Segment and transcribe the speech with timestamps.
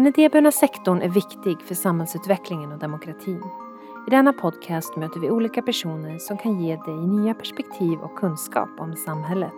[0.00, 3.42] Den idéburna sektorn är viktig för samhällsutvecklingen och demokratin.
[4.06, 8.68] I denna podcast möter vi olika personer som kan ge dig nya perspektiv och kunskap
[8.78, 9.52] om samhället.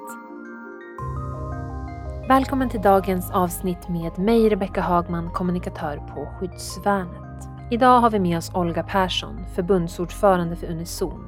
[2.29, 7.49] Välkommen till dagens avsnitt med mig Rebecka Hagman, kommunikatör på Skyddsvärnet.
[7.71, 11.25] Idag har vi med oss Olga Persson, förbundsordförande för Unison.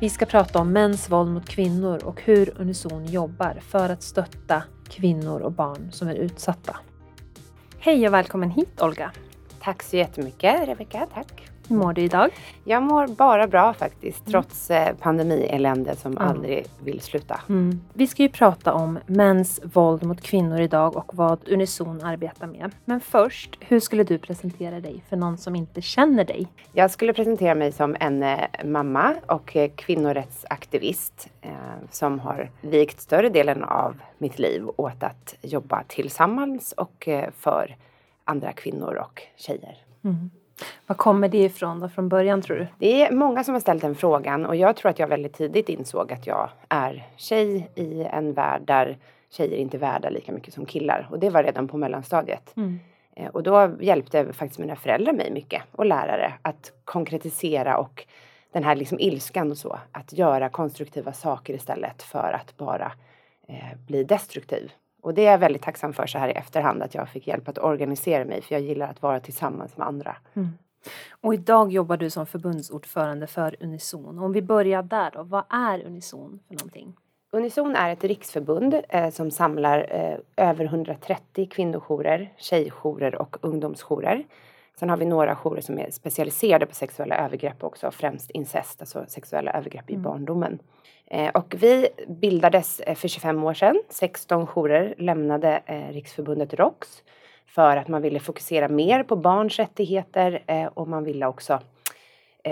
[0.00, 4.62] Vi ska prata om mäns våld mot kvinnor och hur Unison jobbar för att stötta
[4.88, 6.76] kvinnor och barn som är utsatta.
[7.80, 9.12] Hej och välkommen hit Olga!
[9.60, 11.57] Tack så jättemycket Rebecka, tack!
[11.68, 12.30] Hur mår du idag?
[12.64, 14.32] Jag mår bara bra faktiskt, mm.
[14.32, 16.28] trots eh, pandemielände som mm.
[16.28, 17.40] aldrig vill sluta.
[17.48, 17.80] Mm.
[17.92, 22.70] Vi ska ju prata om mäns våld mot kvinnor idag och vad Unison arbetar med.
[22.84, 26.46] Men först, hur skulle du presentera dig för någon som inte känner dig?
[26.72, 31.50] Jag skulle presentera mig som en eh, mamma och eh, kvinnorättsaktivist eh,
[31.90, 37.76] som har vikt större delen av mitt liv åt att jobba tillsammans och för
[38.24, 39.76] andra kvinnor och tjejer.
[40.04, 40.30] Mm.
[40.88, 42.66] Var kommer det ifrån då från början tror du?
[42.78, 45.68] Det är många som har ställt den frågan och jag tror att jag väldigt tidigt
[45.68, 48.98] insåg att jag är tjej i en värld där
[49.30, 51.08] tjejer inte är värda lika mycket som killar.
[51.10, 52.56] Och det var redan på mellanstadiet.
[52.56, 52.80] Mm.
[53.16, 58.06] Eh, och då hjälpte faktiskt mina föräldrar mig mycket och lärare att konkretisera och
[58.52, 59.78] den här liksom ilskan och så.
[59.92, 62.92] Att göra konstruktiva saker istället för att bara
[63.48, 64.72] eh, bli destruktiv.
[65.02, 67.48] Och det är jag väldigt tacksam för så här i efterhand att jag fick hjälp
[67.48, 70.16] att organisera mig för jag gillar att vara tillsammans med andra.
[70.34, 70.48] Mm.
[71.20, 74.18] Och idag jobbar du som förbundsordförande för Unison.
[74.18, 76.96] Om vi börjar där då, vad är Unison för någonting?
[77.32, 84.24] Unison är ett riksförbund eh, som samlar eh, över 130 kvinnojourer, tjejjourer och ungdomsjourer.
[84.78, 89.04] Sen har vi några jourer som är specialiserade på sexuella övergrepp också, främst incest, alltså
[89.08, 90.00] sexuella övergrepp mm.
[90.00, 90.58] i barndomen.
[91.06, 93.82] Eh, och vi bildades eh, för 25 år sedan.
[93.88, 97.02] 16 jourer lämnade eh, Riksförbundet ROX
[97.48, 100.42] för att man ville fokusera mer på barns rättigheter
[100.74, 101.60] och man ville också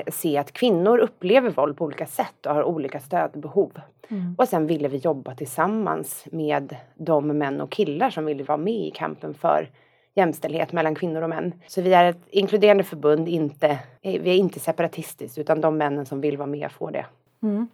[0.08, 3.72] se att kvinnor upplever våld på olika sätt och har olika stödbehov.
[4.08, 4.34] Mm.
[4.38, 8.86] Och sen ville vi jobba tillsammans med de män och killar som ville vara med
[8.86, 9.70] i kampen för
[10.14, 11.54] jämställdhet mellan kvinnor och män.
[11.66, 16.20] Så vi är ett inkluderande förbund, inte, vi är inte separatistiskt utan de männen som
[16.20, 17.06] vill vara med får det.
[17.42, 17.68] Mm.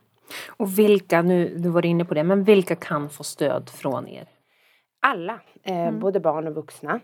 [0.48, 4.24] Och vilka, nu du var inne på det, men vilka kan få stöd från er?
[5.00, 6.00] Alla, eh, mm.
[6.00, 7.00] både barn och vuxna.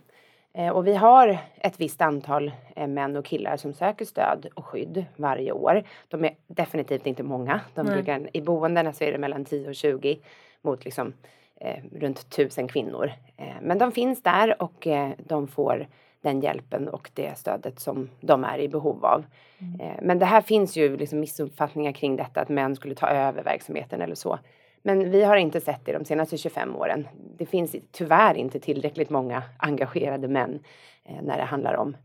[0.59, 4.67] Eh, och vi har ett visst antal eh, män och killar som söker stöd och
[4.67, 5.83] skydd varje år.
[6.09, 7.61] De är definitivt inte många.
[7.75, 10.19] De brukar, I boendena så är det mellan 10 och 20
[10.63, 11.13] mot liksom,
[11.61, 13.13] eh, runt tusen kvinnor.
[13.37, 15.87] Eh, men de finns där och eh, de får
[16.21, 19.25] den hjälpen och det stödet som de är i behov av.
[19.59, 19.81] Mm.
[19.81, 23.43] Eh, men det här finns ju liksom missuppfattningar kring detta att män skulle ta över
[23.43, 24.39] verksamheten eller så.
[24.83, 27.09] Men vi har inte sett det de senaste 25 åren.
[27.37, 30.61] Det finns tyvärr inte tillräckligt många engagerade män
[31.05, 31.97] eh, när det handlar om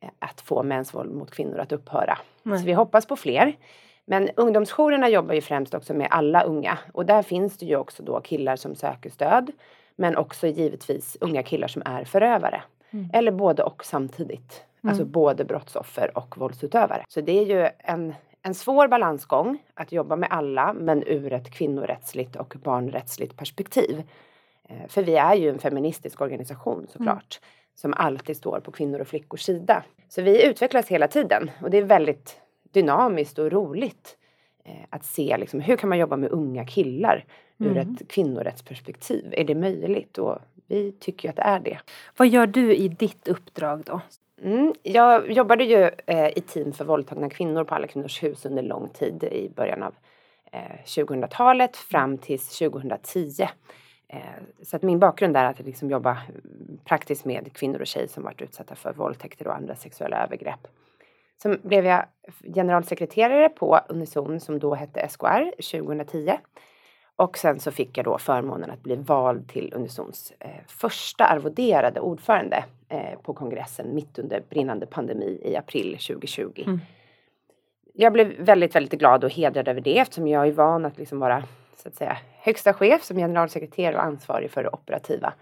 [0.00, 2.18] eh, att få mäns våld mot kvinnor att upphöra.
[2.42, 2.58] Nej.
[2.58, 3.56] Så vi hoppas på fler.
[4.04, 8.02] Men ungdomsjourerna jobbar ju främst också med alla unga och där finns det ju också
[8.02, 9.52] då killar som söker stöd
[9.96, 12.62] men också givetvis unga killar som är förövare.
[12.90, 13.10] Mm.
[13.12, 14.64] Eller både och samtidigt.
[14.82, 14.90] Mm.
[14.90, 17.04] Alltså både brottsoffer och våldsutövare.
[17.08, 21.50] Så det är ju en, en svår balansgång att jobba med alla men ur ett
[21.50, 24.02] kvinnorättsligt och barnrättsligt perspektiv.
[24.68, 27.40] Eh, för vi är ju en feministisk organisation såklart.
[27.42, 27.48] Mm.
[27.74, 29.84] Som alltid står på kvinnor och flickors sida.
[30.08, 32.40] Så vi utvecklas hela tiden och det är väldigt
[32.72, 34.16] dynamiskt och roligt
[34.64, 37.24] eh, att se liksom, hur kan man jobba med unga killar
[37.58, 37.94] ur mm.
[37.94, 39.34] ett kvinnorättsperspektiv.
[39.36, 40.18] Är det möjligt?
[40.18, 41.78] Och vi tycker att det är det.
[42.16, 44.00] Vad gör du i ditt uppdrag då?
[44.44, 48.62] Mm, jag jobbade ju eh, i team för våldtagna kvinnor på Alla Kvinnors Hus under
[48.62, 49.94] lång tid i början av
[50.52, 53.42] eh, 2000-talet fram till 2010.
[54.08, 54.18] Eh,
[54.62, 58.22] så att min bakgrund är att liksom jobba mm, praktiskt med kvinnor och tjejer som
[58.22, 60.68] varit utsatta för våldtäkter och andra sexuella övergrepp.
[61.42, 62.04] Sen blev jag
[62.54, 66.32] generalsekreterare på Unison som då hette SKR 2010
[67.16, 72.00] och sen så fick jag då förmånen att bli vald till Unisons eh, första arvoderade
[72.00, 76.62] ordförande eh, på kongressen mitt under brinnande pandemi i april 2020.
[76.66, 76.80] Mm.
[77.94, 81.18] Jag blev väldigt, väldigt glad och hedrad över det eftersom jag är van att liksom
[81.18, 81.44] vara
[81.76, 85.34] så att säga högsta chef som generalsekreterare och ansvarig för det operativa.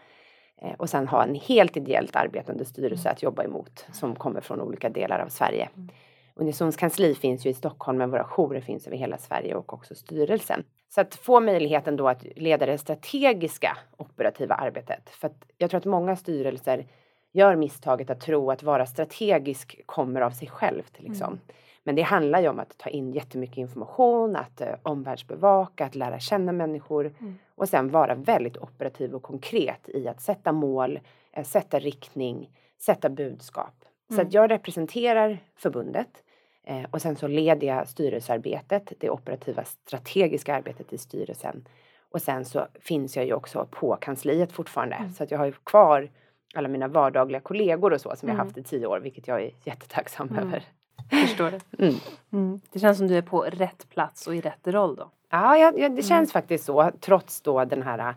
[0.62, 3.12] Eh, och sen ha en helt ideellt arbetande styrelse mm.
[3.12, 5.68] att jobba emot som kommer från olika delar av Sverige.
[5.76, 5.88] Mm.
[6.34, 9.94] Unisons kansli finns ju i Stockholm men våra jourer finns över hela Sverige och också
[9.94, 10.64] styrelsen.
[10.94, 15.10] Så att få möjligheten då att leda det strategiska operativa arbetet.
[15.10, 16.86] För att jag tror att många styrelser
[17.32, 20.92] gör misstaget att tro att vara strategisk kommer av sig självt.
[20.98, 21.26] Liksom.
[21.26, 21.40] Mm.
[21.84, 26.18] Men det handlar ju om att ta in jättemycket information, att eh, omvärldsbevaka, att lära
[26.18, 27.38] känna människor mm.
[27.54, 31.00] och sen vara väldigt operativ och konkret i att sätta mål,
[31.32, 33.84] eh, sätta riktning, sätta budskap.
[34.08, 34.30] Så att mm.
[34.30, 36.22] jag representerar förbundet
[36.66, 41.68] eh, och sen så leder jag styrelsearbetet, det operativa strategiska arbetet i styrelsen.
[42.10, 45.12] Och sen så finns jag ju också på kansliet fortfarande mm.
[45.12, 46.10] så att jag har ju kvar
[46.54, 48.38] alla mina vardagliga kollegor och så som mm.
[48.38, 50.44] jag haft i tio år vilket jag är jättetacksam mm.
[50.44, 50.64] över.
[51.10, 51.60] Förstår det.
[51.78, 51.94] Mm.
[52.32, 52.60] mm.
[52.72, 55.10] Det känns som du är på rätt plats och i rätt roll då.
[55.30, 56.02] Ja, ja det mm.
[56.02, 58.14] känns faktiskt så trots då den här äh,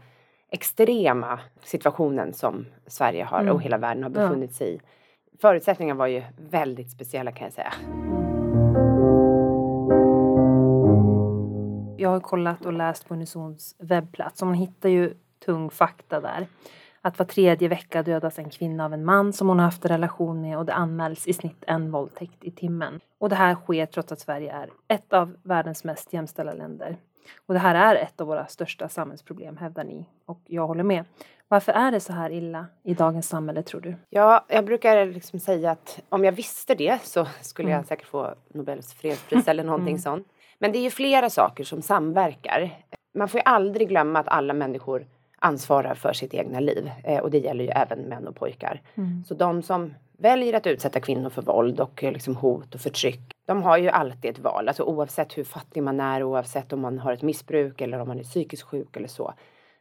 [0.49, 4.79] extrema situationen som Sverige har och hela världen har befunnit sig i.
[5.41, 7.73] Förutsättningarna var ju väldigt speciella kan jag säga.
[12.03, 15.13] Jag har kollat och läst på Unisons webbplats och man hittar ju
[15.45, 16.47] tung fakta där
[17.01, 19.91] att var tredje vecka dödas en kvinna av en man som hon har haft en
[19.91, 22.99] relation med och det anmäls i snitt en våldtäkt i timmen.
[23.17, 26.97] Och det här sker trots att Sverige är ett av världens mest jämställda länder.
[27.45, 31.05] Och det här är ett av våra största samhällsproblem hävdar ni och jag håller med.
[31.47, 33.95] Varför är det så här illa i dagens samhälle tror du?
[34.09, 37.77] Ja, jag brukar liksom säga att om jag visste det så skulle mm.
[37.77, 40.01] jag säkert få Nobels fredspris eller någonting mm.
[40.01, 40.27] sånt.
[40.63, 42.71] Men det är ju flera saker som samverkar.
[43.13, 45.07] Man får ju aldrig glömma att alla människor
[45.39, 46.91] ansvarar för sitt egna liv.
[47.03, 48.81] Eh, och det gäller ju även män och pojkar.
[48.95, 49.23] Mm.
[49.25, 53.19] Så de som väljer att utsätta kvinnor för våld och eh, liksom hot och förtryck.
[53.45, 56.99] De har ju alltid ett val, alltså oavsett hur fattig man är, oavsett om man
[56.99, 59.33] har ett missbruk eller om man är psykiskt sjuk eller så.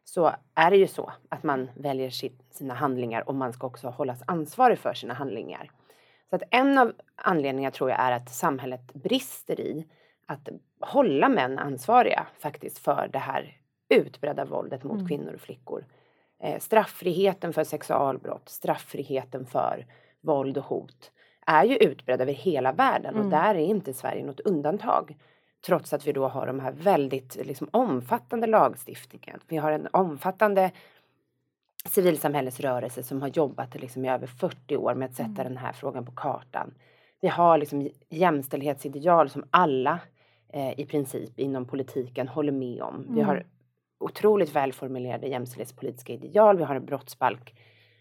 [0.04, 2.10] Så är det ju så att man väljer
[2.50, 5.70] sina handlingar och man ska också hållas ansvarig för sina handlingar.
[6.30, 9.86] Så att en av anledningarna tror jag är att samhället brister i
[10.32, 10.48] att
[10.80, 13.56] hålla män ansvariga faktiskt för det här
[13.88, 15.08] utbredda våldet mot mm.
[15.08, 15.84] kvinnor och flickor.
[16.42, 19.86] Eh, strafffriheten för sexualbrott, strafffriheten för
[20.20, 21.12] våld och hot
[21.46, 23.24] är ju utbredd över hela världen mm.
[23.24, 25.16] och där är inte Sverige något undantag.
[25.66, 29.40] Trots att vi då har de här väldigt liksom, omfattande lagstiftningen.
[29.48, 30.70] Vi har en omfattande
[31.84, 35.44] civilsamhällesrörelse som har jobbat liksom, i över 40 år med att sätta mm.
[35.44, 36.74] den här frågan på kartan.
[37.20, 40.00] Vi har liksom jämställdhetsideal som alla
[40.52, 42.94] eh, i princip inom politiken håller med om.
[42.94, 43.14] Mm.
[43.14, 43.46] Vi har
[44.00, 46.58] otroligt välformulerade jämställdhetspolitiska ideal.
[46.58, 47.54] Vi har en brottsbalk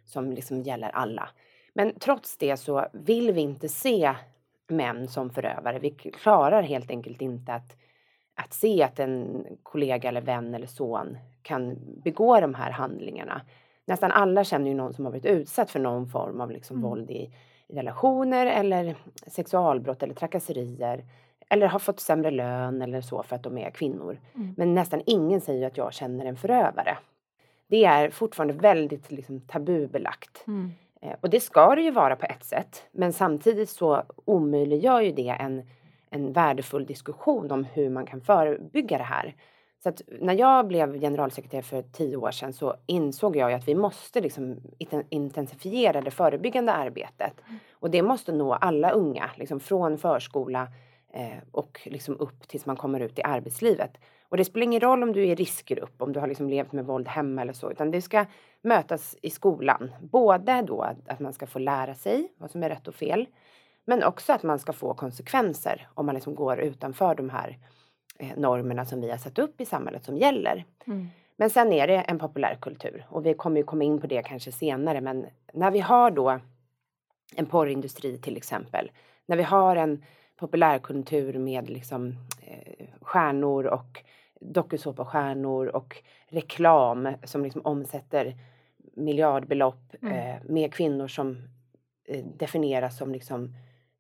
[0.06, 1.30] som liksom gäller alla.
[1.74, 4.16] Men trots det så vill vi inte se
[4.68, 5.80] män som förövare.
[5.80, 7.78] Vi klarar helt enkelt inte att,
[8.36, 13.42] att se att en kollega eller vän eller son kan begå de här handlingarna.
[13.86, 16.90] Nästan alla känner ju någon som har blivit utsatt för någon form av liksom mm.
[16.90, 17.34] våld i,
[17.68, 18.96] i relationer eller
[19.28, 21.06] sexualbrott eller trakasserier
[21.52, 24.20] eller har fått sämre lön eller så för att de är kvinnor.
[24.36, 24.54] Mm.
[24.58, 26.98] Men nästan ingen säger att jag känner en förövare.
[27.68, 30.44] Det är fortfarande väldigt liksom, tabubelagt.
[30.48, 30.72] Mm.
[31.02, 32.84] Eh, och det ska det ju vara på ett sätt.
[32.92, 35.70] Men samtidigt så omöjliggör ju det en,
[36.10, 39.36] en värdefull diskussion om hur man kan förebygga det här.
[39.84, 43.76] Så att när jag blev generalsekreterare för tio år sedan så insåg jag att vi
[43.76, 44.58] måste liksom
[45.10, 47.34] intensifiera det förebyggande arbetet.
[47.48, 47.60] Mm.
[47.74, 50.68] Och det måste nå alla unga, liksom från förskola
[51.52, 53.98] och liksom upp tills man kommer ut i arbetslivet.
[54.30, 56.72] Och det spelar ingen roll om du är i riskgrupp, om du har liksom levt
[56.72, 58.26] med våld hemma eller så, utan det ska
[58.62, 59.92] mötas i skolan.
[60.02, 63.28] Både då att, att man ska få lära sig vad som är rätt och fel,
[63.86, 67.58] men också att man ska få konsekvenser om man liksom går utanför de här
[68.20, 70.66] eh, normerna som vi har satt upp i samhället som gäller.
[70.88, 71.08] Mm.
[71.36, 74.52] Men sen är det en populärkultur och vi kommer ju komma in på det kanske
[74.52, 76.40] senare, men när vi har då
[77.36, 78.92] en porrindustri till exempel,
[79.26, 80.04] när vi har en
[80.42, 82.16] populärkultur med liksom,
[82.48, 84.04] eh, stjärnor och
[84.40, 88.36] dokusåpastjärnor och reklam som liksom omsätter
[88.94, 90.14] miljardbelopp mm.
[90.14, 91.38] eh, med kvinnor som
[92.08, 93.56] eh, definieras som liksom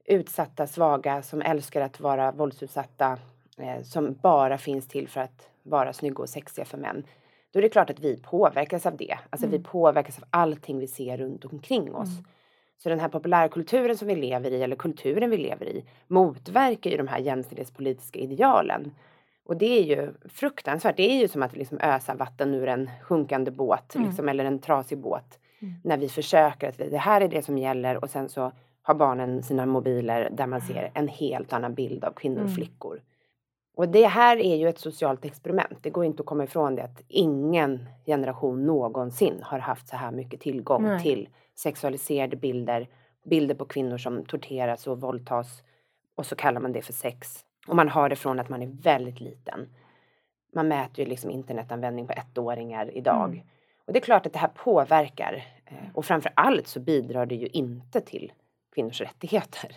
[0.06, 3.18] utsatta, svaga, som älskar att vara våldsutsatta,
[3.58, 7.04] eh, som bara finns till för att vara snygga och sexiga för män.
[7.52, 9.18] Då är det klart att vi påverkas av det.
[9.30, 9.58] Alltså mm.
[9.58, 12.10] vi påverkas av allting vi ser runt omkring oss.
[12.10, 12.26] Mm.
[12.84, 16.98] Så den här populärkulturen som vi lever i, eller kulturen vi lever i, motverkar ju
[16.98, 18.92] de här jämställdhetspolitiska idealen.
[19.46, 20.98] Och det är ju fruktansvärt.
[20.98, 24.08] Det är ju som att liksom ösa vatten ur en sjunkande båt, mm.
[24.08, 25.40] liksom, eller en trasig båt.
[25.62, 25.74] Mm.
[25.84, 29.44] När vi försöker att det här är det som gäller och sen så har barnen
[29.44, 32.56] sina mobiler där man ser en helt annan bild av kvinnor och mm.
[32.56, 33.02] flickor.
[33.76, 35.78] Och det här är ju ett socialt experiment.
[35.82, 40.12] Det går inte att komma ifrån det att ingen generation någonsin har haft så här
[40.12, 41.04] mycket tillgång Nej.
[41.04, 41.30] till
[41.62, 42.88] sexualiserade bilder,
[43.24, 45.64] bilder på kvinnor som torteras och våldtas
[46.16, 47.46] och så kallar man det för sex.
[47.68, 49.70] Och man har det från att man är väldigt liten.
[50.54, 53.30] Man mäter ju liksom internetanvändning på ettåringar idag.
[53.30, 53.46] Mm.
[53.86, 55.44] Och det är klart att det här påverkar.
[55.66, 58.32] Eh, och framför allt så bidrar det ju inte till
[58.76, 59.76] kvinnors rättigheter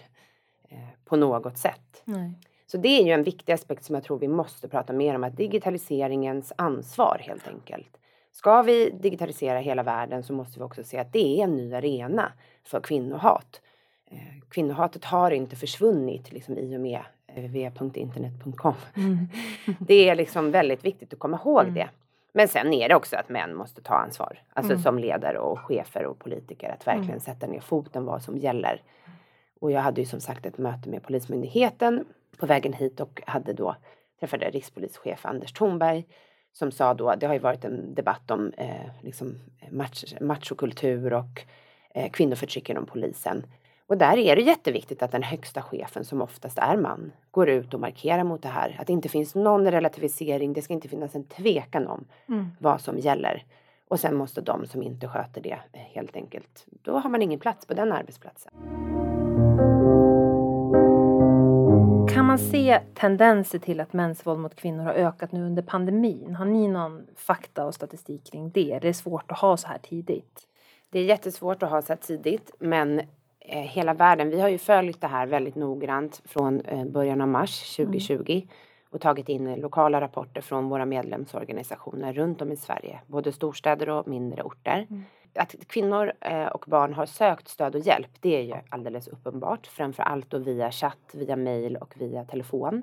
[0.68, 2.02] eh, på något sätt.
[2.04, 2.32] Nej.
[2.66, 5.24] Så det är ju en viktig aspekt som jag tror vi måste prata mer om,
[5.24, 7.98] att digitaliseringens ansvar helt enkelt.
[8.34, 11.74] Ska vi digitalisera hela världen så måste vi också se att det är en ny
[11.74, 12.32] arena
[12.64, 13.60] för kvinnohat.
[14.10, 18.74] Eh, kvinnohatet har inte försvunnit liksom, i och med www.internet.com.
[18.96, 19.18] Mm.
[19.80, 21.74] det är liksom väldigt viktigt att komma ihåg mm.
[21.74, 21.88] det.
[22.32, 24.42] Men sen är det också att män måste ta ansvar.
[24.52, 24.82] Alltså mm.
[24.82, 27.20] som ledare och chefer och politiker att verkligen mm.
[27.20, 28.82] sätta ner foten vad som gäller.
[29.60, 32.04] Och jag hade ju som sagt ett möte med Polismyndigheten
[32.38, 33.76] på vägen hit och hade då
[34.20, 36.04] träffade rikspolischef Anders Thornberg
[36.54, 39.34] som sa då, det har ju varit en debatt om eh, liksom
[39.70, 41.44] match, machokultur och
[41.94, 43.46] eh, kvinnoförtryck inom polisen.
[43.86, 47.74] Och där är det jätteviktigt att den högsta chefen, som oftast är man, går ut
[47.74, 48.76] och markerar mot det här.
[48.80, 52.50] Att det inte finns någon relativisering, det ska inte finnas en tvekan om mm.
[52.58, 53.44] vad som gäller.
[53.88, 57.40] Och sen måste de som inte sköter det eh, helt enkelt, då har man ingen
[57.40, 58.52] plats på den arbetsplatsen.
[62.24, 66.34] Kan man se tendenser till att mäns våld mot kvinnor har ökat nu under pandemin?
[66.34, 68.78] Har ni någon fakta och statistik kring det?
[68.82, 70.40] Det är svårt att ha så här tidigt.
[70.90, 73.00] Det är jättesvårt att ha så här tidigt, men
[73.40, 77.28] eh, hela världen, vi har ju följt det här väldigt noggrant från eh, början av
[77.28, 78.48] mars 2020 mm.
[78.90, 84.08] och tagit in lokala rapporter från våra medlemsorganisationer runt om i Sverige, både storstäder och
[84.08, 84.86] mindre orter.
[84.90, 85.04] Mm
[85.34, 89.66] att kvinnor eh, och barn har sökt stöd och hjälp, det är ju alldeles uppenbart.
[89.66, 92.82] Framför allt då via chatt, via mail och via telefon.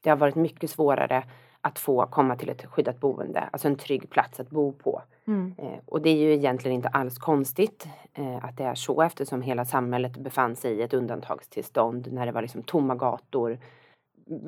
[0.00, 1.24] Det har varit mycket svårare
[1.60, 5.02] att få komma till ett skyddat boende, alltså en trygg plats att bo på.
[5.26, 5.54] Mm.
[5.58, 9.42] Eh, och det är ju egentligen inte alls konstigt eh, att det är så eftersom
[9.42, 13.58] hela samhället befann sig i ett undantagstillstånd när det var liksom tomma gator.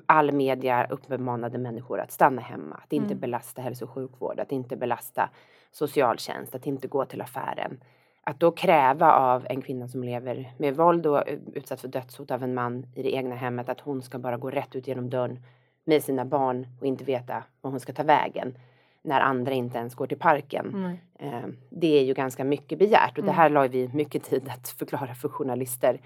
[0.07, 3.21] All media uppmanade människor att stanna hemma, att inte mm.
[3.21, 5.31] belasta hälso och sjukvård, att inte belasta
[5.73, 7.81] socialtjänst, att inte gå till affären.
[8.23, 12.43] Att då kräva av en kvinna som lever med våld och utsatt för dödshot av
[12.43, 15.41] en man i det egna hemmet att hon ska bara gå rätt ut genom dörren
[15.85, 18.59] med sina barn och inte veta var hon ska ta vägen
[19.03, 20.99] när andra inte ens går till parken.
[21.21, 21.57] Mm.
[21.71, 23.27] Det är ju ganska mycket begärt och mm.
[23.27, 26.01] det här la vi mycket tid att förklara för journalister.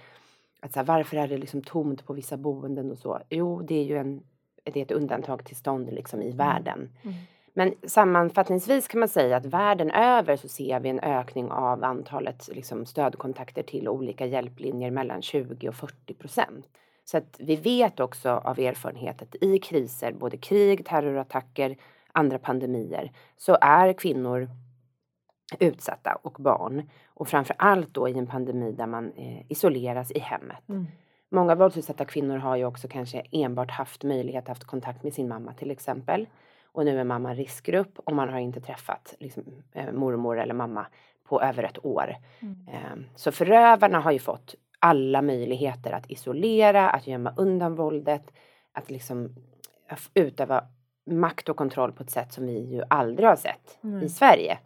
[0.61, 3.21] Att så här, varför är det liksom tomt på vissa boenden och så?
[3.31, 4.23] Jo, det är ju en,
[4.65, 6.37] det är ett undantagstillstånd liksom i mm.
[6.37, 6.91] världen.
[7.03, 7.17] Mm.
[7.55, 12.49] Men sammanfattningsvis kan man säga att världen över så ser vi en ökning av antalet
[12.53, 16.67] liksom, stödkontakter till olika hjälplinjer mellan 20 och 40 procent.
[17.05, 21.77] Så att vi vet också av erfarenhet att i kriser, både krig, terrorattacker,
[22.13, 24.49] andra pandemier, så är kvinnor
[25.59, 26.91] utsatta och barn.
[27.07, 30.69] Och framför allt då i en pandemi där man eh, isoleras i hemmet.
[30.69, 30.87] Mm.
[31.29, 35.29] Många våldsutsatta kvinnor har ju också kanske enbart haft möjlighet att haft kontakt med sin
[35.29, 36.27] mamma till exempel.
[36.73, 40.87] Och nu är mamma riskgrupp och man har inte träffat liksom, eh, mormor eller mamma
[41.25, 42.17] på över ett år.
[42.41, 42.69] Mm.
[42.69, 48.33] Eh, så förövarna har ju fått alla möjligheter att isolera, att gömma undan våldet,
[48.73, 49.35] att liksom
[50.15, 50.65] utöva
[51.07, 54.03] makt och kontroll på ett sätt som vi ju aldrig har sett mm.
[54.03, 54.59] i Sverige.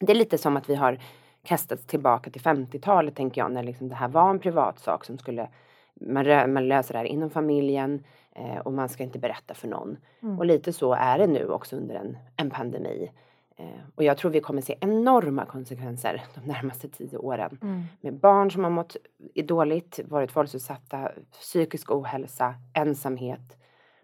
[0.00, 0.98] Det är lite som att vi har
[1.44, 5.48] kastats tillbaka till 50-talet tänker jag, när liksom det här var en privatsak som skulle
[5.94, 8.04] man, man löser det här inom familjen
[8.34, 9.96] eh, och man ska inte berätta för någon.
[10.22, 10.38] Mm.
[10.38, 13.10] Och lite så är det nu också under en, en pandemi.
[13.56, 17.58] Eh, och jag tror vi kommer se enorma konsekvenser de närmaste tio åren.
[17.62, 17.82] Mm.
[18.00, 18.96] Med barn som har mått
[19.44, 23.56] dåligt, varit våldsutsatta, psykisk ohälsa, ensamhet,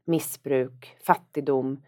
[0.05, 1.83] missbruk, fattigdom.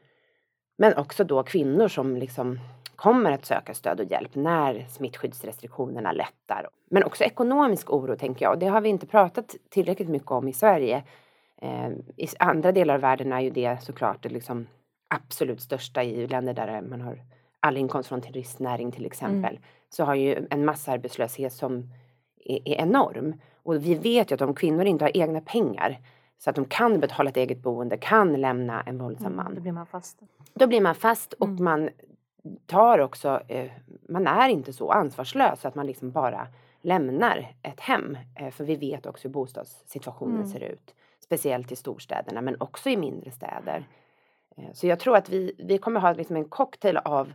[0.77, 2.59] Men också då kvinnor som liksom
[2.97, 6.69] kommer att söka stöd och hjälp när smittskyddsrestriktionerna lättar.
[6.91, 8.59] Men också ekonomisk oro tänker jag.
[8.59, 11.05] Det har vi inte pratat tillräckligt mycket om i Sverige.
[11.61, 14.67] Eh, I andra delar av världen är ju det såklart det liksom
[15.15, 17.23] absolut största i länder där man har
[17.61, 19.51] all inkomst från turistnäring till exempel.
[19.51, 19.63] Mm.
[19.91, 21.91] Så har ju en massarbetslöshet som
[22.45, 23.35] är, är enorm.
[23.63, 25.99] Och vi vet ju att om kvinnor inte har egna pengar
[26.39, 29.47] så att de kan betala ett eget boende, kan lämna en våldsam mm, man.
[29.47, 30.21] Mm, då blir man fast.
[30.55, 31.65] Då blir man fast och mm.
[31.65, 31.91] man
[32.67, 33.71] tar också, eh,
[34.09, 36.47] man är inte så ansvarslös att man liksom bara
[36.83, 38.19] lämnar ett hem.
[38.35, 40.49] Eh, för vi vet också hur bostadssituationen mm.
[40.49, 40.95] ser ut.
[41.31, 43.89] Speciellt i storstäderna men också i mindre städer.
[44.57, 47.33] Eh, så jag tror att vi, vi kommer ha liksom en cocktail av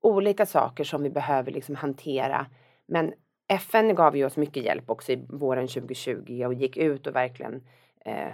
[0.00, 2.46] olika saker som vi behöver liksom hantera.
[2.86, 3.12] Men
[3.48, 7.62] FN gav ju oss mycket hjälp också i våren 2020 och gick ut och verkligen
[8.04, 8.28] eh,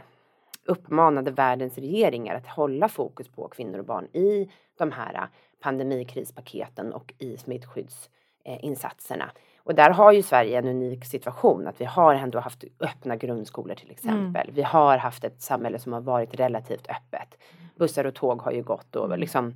[0.64, 5.24] uppmanade världens regeringar att hålla fokus på kvinnor och barn i de här eh,
[5.60, 9.30] pandemikrispaketen och i smittskyddsinsatserna.
[9.64, 13.74] Och där har ju Sverige en unik situation att vi har ändå haft öppna grundskolor
[13.74, 14.42] till exempel.
[14.42, 14.54] Mm.
[14.54, 17.38] Vi har haft ett samhälle som har varit relativt öppet.
[17.76, 19.20] Bussar och tåg har ju gått och mm.
[19.20, 19.54] liksom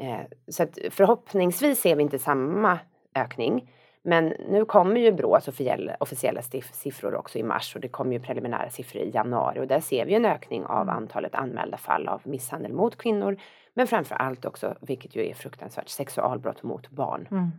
[0.00, 2.78] eh, så att förhoppningsvis ser vi inte samma
[3.14, 3.72] ökning.
[4.02, 8.20] Men nu kommer ju Brås officiella, officiella siffror också i mars och det kommer ju
[8.20, 10.96] preliminära siffror i januari och där ser vi en ökning av mm.
[10.96, 13.36] antalet anmälda fall av misshandel mot kvinnor
[13.74, 17.28] Men framför allt också, vilket ju är fruktansvärt, sexualbrott mot barn.
[17.30, 17.50] Mm.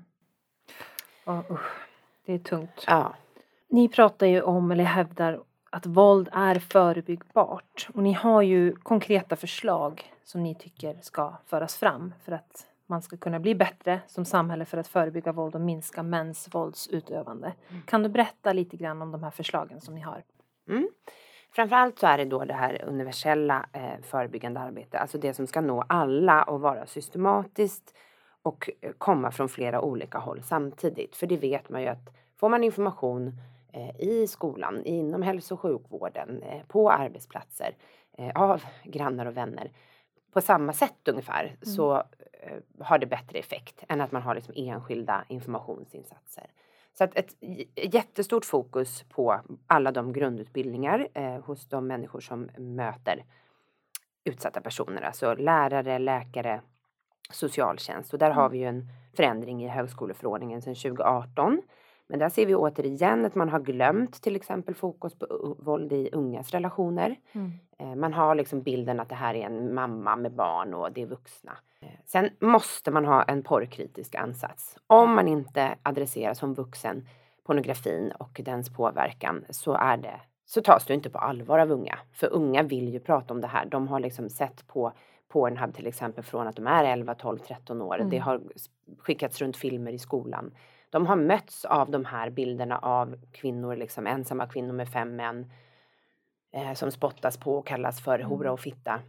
[1.25, 1.59] Oh, uh,
[2.25, 2.85] det är tungt.
[2.87, 3.13] Ja.
[3.69, 7.87] Ni pratar ju om, eller hävdar, att våld är förebyggbart.
[7.93, 13.01] Och ni har ju konkreta förslag som ni tycker ska föras fram för att man
[13.01, 17.53] ska kunna bli bättre som samhälle för att förebygga våld och minska mäns våldsutövande.
[17.69, 17.81] Mm.
[17.81, 20.23] Kan du berätta lite grann om de här förslagen som ni har?
[20.69, 20.89] Mm.
[21.51, 25.61] Framförallt så är det då det här universella eh, förebyggande arbetet, alltså det som ska
[25.61, 27.95] nå alla och vara systematiskt
[28.43, 31.15] och eh, komma från flera olika håll samtidigt.
[31.15, 33.33] För det vet man ju att får man information
[33.73, 37.75] eh, i skolan, inom hälso och sjukvården, eh, på arbetsplatser,
[38.35, 39.71] av grannar och vänner
[40.31, 41.57] på samma sätt ungefär mm.
[41.61, 42.03] så
[42.79, 46.47] har det bättre effekt än att man har liksom enskilda informationsinsatser.
[46.93, 47.35] Så att ett
[47.93, 53.25] jättestort fokus på alla de grundutbildningar eh, hos de människor som möter
[54.23, 56.61] utsatta personer, alltså lärare, läkare,
[57.31, 58.13] socialtjänst.
[58.13, 58.51] Och där har mm.
[58.51, 61.61] vi ju en förändring i högskoleförordningen sedan 2018.
[62.07, 66.09] Men där ser vi återigen att man har glömt till exempel fokus på våld i
[66.11, 67.15] ungas relationer.
[67.31, 67.51] Mm.
[67.79, 71.01] Eh, man har liksom bilden att det här är en mamma med barn och det
[71.01, 71.57] är vuxna.
[71.79, 74.77] Eh, sen måste man ha en porrkritisk ansats.
[74.87, 77.07] Om man inte adresserar som vuxen
[77.43, 81.99] pornografin och dens påverkan så är det så tas det inte på allvar av unga.
[82.13, 83.65] För unga vill ju prata om det här.
[83.65, 84.93] De har liksom sett på
[85.31, 87.95] Pornhub till exempel från att de är 11, 12, 13 år.
[87.95, 88.09] Mm.
[88.09, 88.41] Det har
[88.99, 90.53] skickats runt filmer i skolan.
[90.89, 95.51] De har mötts av de här bilderna av kvinnor, liksom ensamma kvinnor med fem män
[96.53, 98.53] eh, som spottas på och kallas för hora mm.
[98.53, 98.99] och fitta.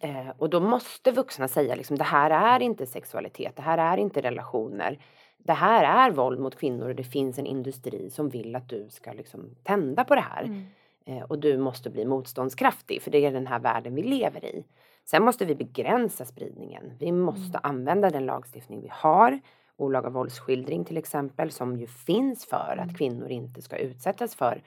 [0.00, 3.96] Eh, och då måste vuxna säga liksom, det här är inte sexualitet, det här är
[3.96, 4.98] inte relationer.
[5.38, 8.86] Det här är våld mot kvinnor och det finns en industri som vill att du
[8.90, 10.42] ska liksom tända på det här.
[10.42, 10.66] Mm.
[11.06, 14.64] Eh, och du måste bli motståndskraftig för det är den här världen vi lever i.
[15.04, 16.92] Sen måste vi begränsa spridningen.
[16.98, 17.60] Vi måste mm.
[17.62, 19.40] använda den lagstiftning vi har.
[19.76, 22.94] Olaga våldsskildring till exempel som ju finns för att mm.
[22.94, 24.62] kvinnor inte ska utsättas för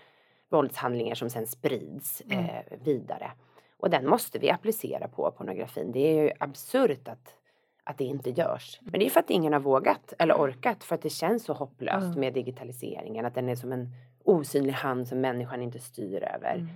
[0.49, 2.45] våldshandlingar som sen sprids mm.
[2.45, 3.31] eh, vidare.
[3.77, 5.91] Och den måste vi applicera på pornografin.
[5.91, 7.37] Det är ju absurt att,
[7.83, 8.79] att det inte görs.
[8.81, 11.53] Men det är för att ingen har vågat eller orkat för att det känns så
[11.53, 12.19] hopplöst mm.
[12.19, 13.25] med digitaliseringen.
[13.25, 13.89] Att den är som en
[14.23, 16.55] osynlig hand som människan inte styr över.
[16.55, 16.67] Mm.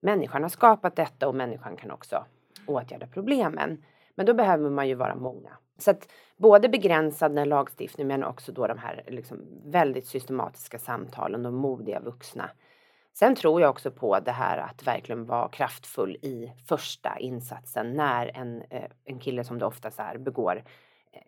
[0.00, 2.24] Människan har skapat detta och människan kan också
[2.68, 3.84] åtgärda problemen.
[4.14, 5.50] Men då behöver man ju vara många.
[5.78, 11.54] Så att både begränsad lagstiftning men också då de här liksom väldigt systematiska samtalen, de
[11.54, 12.50] modiga vuxna.
[13.12, 18.30] Sen tror jag också på det här att verkligen vara kraftfull i första insatsen när
[18.34, 20.62] en, eh, en kille som det oftast är begår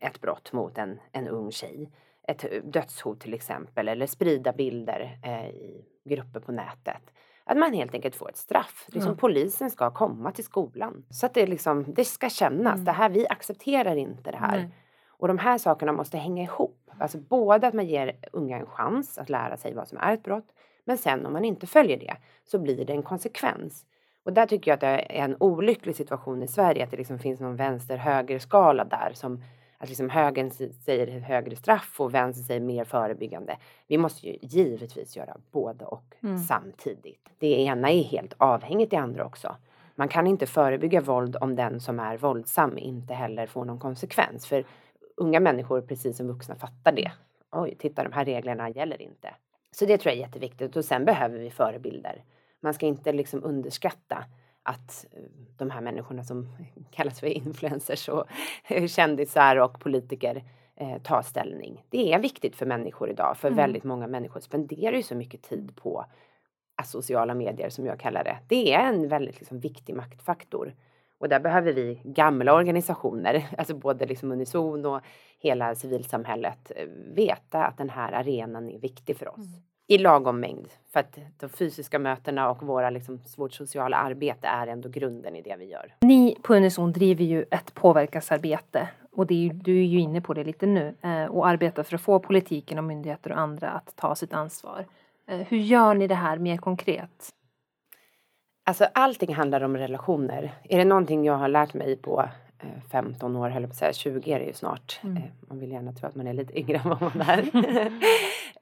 [0.01, 1.91] ett brott mot en, en ung tjej.
[2.23, 7.03] Ett dödshot till exempel eller sprida bilder eh, i grupper på nätet.
[7.51, 8.85] Att man helt enkelt får ett straff.
[8.87, 9.17] Liksom mm.
[9.17, 11.05] Polisen ska komma till skolan.
[11.11, 12.75] Så att det, liksom, det ska kännas.
[12.75, 12.85] Mm.
[12.85, 14.57] Det här, vi accepterar inte det här.
[14.57, 14.71] Nej.
[15.09, 16.91] Och de här sakerna måste hänga ihop.
[16.99, 20.23] Alltså både att man ger unga en chans att lära sig vad som är ett
[20.23, 20.47] brott.
[20.85, 23.85] Men sen om man inte följer det så blir det en konsekvens.
[24.25, 26.85] Och där tycker jag att det är en olycklig situation i Sverige.
[26.85, 29.45] Att det liksom finns någon vänster-höger skala där som
[29.81, 30.51] att liksom högern
[30.85, 33.57] säger högre straff och vänstern säger mer förebyggande.
[33.87, 36.39] Vi måste ju givetvis göra både och mm.
[36.39, 37.29] samtidigt.
[37.39, 39.57] Det ena är helt avhängigt det andra också.
[39.95, 44.47] Man kan inte förebygga våld om den som är våldsam inte heller får någon konsekvens.
[44.47, 44.65] För
[45.17, 47.13] unga människor, precis som vuxna, fattar det.
[47.53, 49.35] Oj, titta de här reglerna gäller inte.
[49.71, 52.25] Så det tror jag är jätteviktigt och sen behöver vi förebilder.
[52.61, 54.25] Man ska inte liksom underskatta
[54.63, 55.23] att eh,
[55.57, 56.49] de här människorna som
[56.91, 58.25] kallas för influencers och
[58.89, 60.45] kändisar och politiker
[60.77, 61.85] eh, tar ställning.
[61.89, 63.57] Det är viktigt för människor idag, för mm.
[63.57, 66.05] väldigt många människor spenderar ju så mycket tid på
[66.85, 68.39] sociala medier som jag kallar det.
[68.49, 70.75] Det är en väldigt liksom, viktig maktfaktor.
[71.19, 75.01] Och där behöver vi gamla organisationer, alltså både liksom Unison och
[75.39, 79.47] hela civilsamhället, eh, veta att den här arenan är viktig för oss.
[79.47, 80.69] Mm i lagom mängd.
[80.93, 85.43] För att de fysiska mötena och våra, liksom, vårt sociala arbete är ändå grunden i
[85.43, 85.95] det vi gör.
[86.01, 90.35] Ni på Unison driver ju ett påverkansarbete och det är du är ju inne på
[90.35, 93.97] det lite nu eh, och arbetar för att få politiken och myndigheter och andra att
[93.97, 94.87] ta sitt ansvar.
[95.29, 97.29] Eh, hur gör ni det här mer konkret?
[98.65, 100.53] Alltså allting handlar om relationer.
[100.65, 102.29] Är det någonting jag har lärt mig på
[102.93, 105.01] 15 eh, år, höll på att säga, 20 är det ju snart.
[105.05, 105.23] Mm.
[105.41, 107.51] Man vill gärna tro att man är lite yngre än vad man är.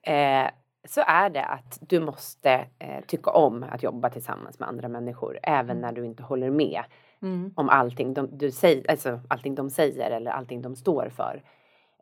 [0.89, 5.39] så är det att du måste eh, tycka om att jobba tillsammans med andra människor
[5.43, 5.81] även mm.
[5.81, 6.83] när du inte håller med
[7.23, 7.53] mm.
[7.57, 11.43] om allting de, du säger, alltså allting de säger eller allting de står för.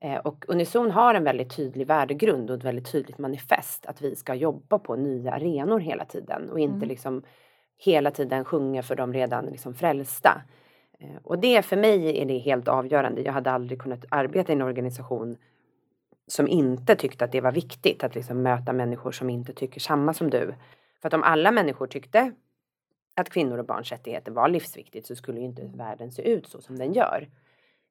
[0.00, 4.16] Eh, och Unison har en väldigt tydlig värdegrund och ett väldigt tydligt manifest att vi
[4.16, 6.88] ska jobba på nya arenor hela tiden och inte mm.
[6.88, 7.22] liksom
[7.78, 10.42] hela tiden sjunga för de redan liksom frälsta.
[11.00, 13.22] Eh, och det för mig är det helt avgörande.
[13.22, 15.36] Jag hade aldrig kunnat arbeta i en organisation
[16.26, 20.14] som inte tyckte att det var viktigt att liksom möta människor som inte tycker samma
[20.14, 20.54] som du.
[21.00, 22.32] För att om alla människor tyckte
[23.16, 26.60] att kvinnor och barns rättigheter var livsviktigt så skulle ju inte världen se ut så
[26.60, 27.28] som den gör.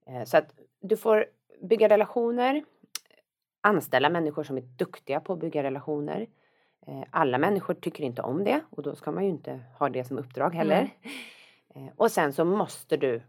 [0.07, 1.25] Eh, så att du får
[1.61, 2.63] bygga relationer,
[3.61, 6.27] anställa människor som är duktiga på att bygga relationer.
[6.87, 10.03] Eh, alla människor tycker inte om det och då ska man ju inte ha det
[10.03, 10.89] som uppdrag heller.
[11.75, 11.93] Mm.
[11.95, 13.21] Och sen så måste du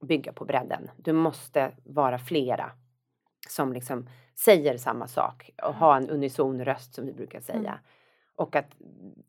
[0.00, 0.90] bygga på bredden.
[0.96, 2.70] Du måste vara flera
[3.48, 7.58] som liksom säger samma sak och ha en unison röst som vi brukar säga.
[7.58, 7.78] Mm.
[8.36, 8.74] Och att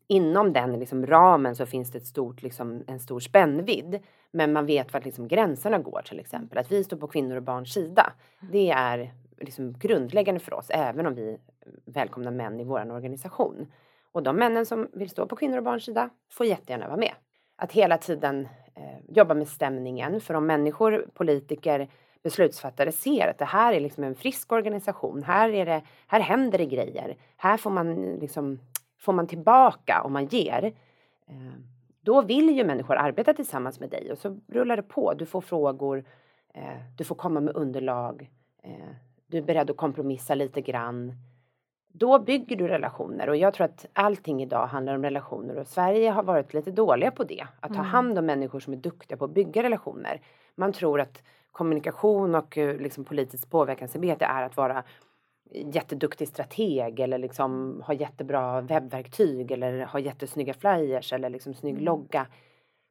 [0.06, 4.00] inom den liksom ramen så finns det ett stort, liksom, en stor spännvidd.
[4.30, 6.58] Men man vet vart liksom gränserna går till exempel.
[6.58, 8.12] Att vi står på kvinnor och barns sida.
[8.40, 8.52] Mm.
[8.52, 11.38] Det är liksom grundläggande för oss även om vi
[11.84, 13.72] välkomnar män i vår organisation.
[14.12, 17.12] Och de männen som vill stå på kvinnor och barns sida får jättegärna vara med.
[17.56, 20.20] Att hela tiden eh, jobba med stämningen.
[20.20, 21.88] För om människor, politiker,
[22.26, 25.22] beslutsfattare ser att det här är liksom en frisk organisation.
[25.22, 27.16] Här, är det, här händer det grejer.
[27.36, 28.60] Här får man, liksom,
[28.98, 30.64] får man tillbaka om man ger.
[31.28, 31.52] Eh,
[32.00, 35.14] då vill ju människor arbeta tillsammans med dig och så rullar det på.
[35.14, 36.04] Du får frågor,
[36.54, 38.30] eh, du får komma med underlag.
[38.62, 38.90] Eh,
[39.26, 41.14] du är beredd att kompromissa lite grann.
[41.88, 46.10] Då bygger du relationer och jag tror att allting idag handlar om relationer och Sverige
[46.10, 47.46] har varit lite dåliga på det.
[47.60, 47.86] Att ta mm.
[47.86, 50.20] hand om människor som är duktiga på att bygga relationer.
[50.54, 51.22] Man tror att
[51.56, 54.82] kommunikation och eh, liksom politiskt påverkansarbete är att vara
[55.50, 61.84] jätteduktig strateg eller liksom ha jättebra webbverktyg eller ha jättesnygga flyers eller liksom snygg mm.
[61.84, 62.26] logga.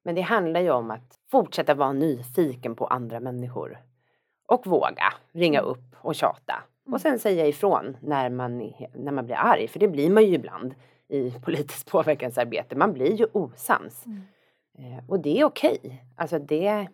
[0.03, 3.77] Men det handlar ju om att fortsätta vara nyfiken på andra människor.
[4.47, 5.71] Och våga ringa mm.
[5.71, 6.63] upp och tjata.
[6.83, 6.99] Och mm.
[6.99, 10.75] sen säga ifrån när man, när man blir arg, för det blir man ju ibland
[11.07, 12.75] i politiskt påverkansarbete.
[12.75, 14.05] Man blir ju osams.
[14.05, 14.21] Mm.
[14.77, 15.79] Eh, och det är okej.
[15.83, 15.97] Okay.
[16.15, 16.87] Alltså det...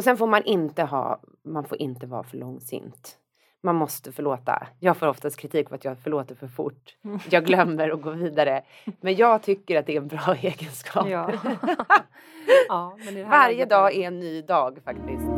[0.00, 3.18] Och sen får man inte ha, man får inte vara för långsint.
[3.62, 4.66] Man måste förlåta.
[4.78, 6.96] Jag får oftast kritik för att jag förlåter för fort.
[7.30, 8.62] Jag glömmer att gå vidare.
[9.00, 11.08] Men jag tycker att det är en bra egenskap.
[11.08, 11.32] Ja.
[12.68, 12.96] ja,
[13.30, 15.28] Varje dag är en ny dag faktiskt.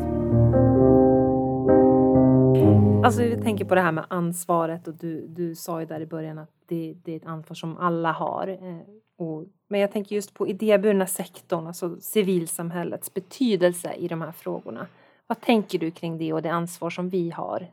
[3.04, 6.06] Alltså jag tänker på det här med ansvaret och du, du sa ju där i
[6.06, 8.48] början att det, det är ett ansvar som alla har.
[8.48, 8.78] Eh,
[9.18, 14.86] och, men jag tänker just på idéburna sektorn, alltså civilsamhällets betydelse i de här frågorna.
[15.26, 17.66] Vad tänker du kring det och det ansvar som vi har?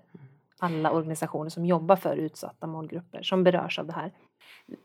[0.59, 4.11] Alla organisationer som jobbar för utsatta målgrupper som berörs av det här.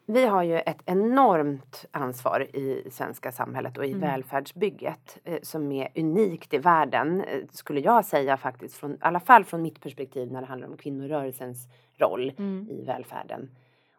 [0.06, 4.00] Vi har ju ett enormt ansvar i svenska samhället och i mm.
[4.00, 9.20] välfärdsbygget eh, som är unikt i världen, eh, skulle jag säga faktiskt, från, i alla
[9.20, 12.68] fall från mitt perspektiv när det handlar om kvinnorörelsens roll mm.
[12.70, 13.50] i välfärden.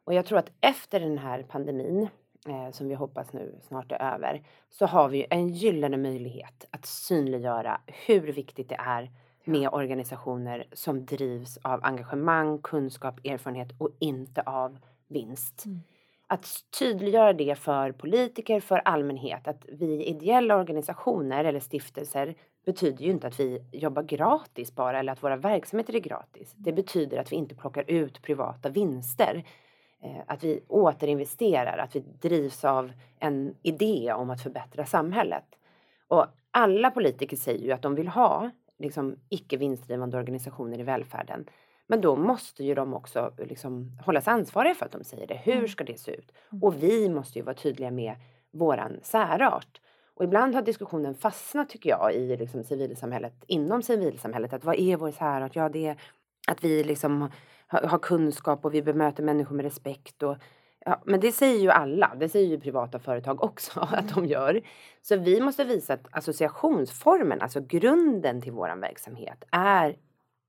[0.04, 2.10] Och jag tror att efter den här pandemin,
[2.50, 6.86] eh, som vi hoppas nu snart är över, så har vi en gyllene möjlighet att
[6.86, 9.12] synliggöra hur viktigt det är
[9.44, 14.78] med organisationer som drivs av engagemang, kunskap, erfarenhet och inte av
[15.08, 15.66] vinst.
[15.66, 15.82] Mm.
[16.28, 16.48] Att
[16.80, 23.28] tydliggöra det för politiker, för allmänhet, att vi ideella organisationer eller stiftelser betyder ju inte
[23.28, 26.54] att vi jobbar gratis bara eller att våra verksamheter är gratis.
[26.56, 29.44] Det betyder att vi inte plockar ut privata vinster.
[30.06, 35.46] Eh, att vi återinvesterar, att vi drivs av en idé om att förbättra samhället.
[36.08, 41.46] Och alla politiker säger ju att de vill ha liksom, icke vinstdrivande organisationer i välfärden.
[41.88, 45.42] Men då måste ju de också liksom hållas ansvariga för att de säger det.
[45.44, 45.68] Hur mm.
[45.68, 46.32] ska det se ut?
[46.52, 46.64] Mm.
[46.64, 48.16] Och vi måste ju vara tydliga med
[48.52, 49.82] våran särart.
[50.16, 54.54] Och ibland har diskussionen fastnat tycker jag i liksom civilsamhället, inom civilsamhället.
[54.54, 55.56] Att vad är vår särart?
[55.56, 55.98] Ja, det är
[56.48, 57.30] att vi liksom
[57.68, 60.24] har, kunskap och vi bemöter människor med respekt.
[60.24, 60.38] Och,
[60.86, 63.94] ja, men det säger ju alla, det säger ju privata företag också mm.
[64.00, 64.62] att de gör.
[65.02, 69.98] Så vi måste visa att associationsformen, alltså grunden till våran verksamhet, är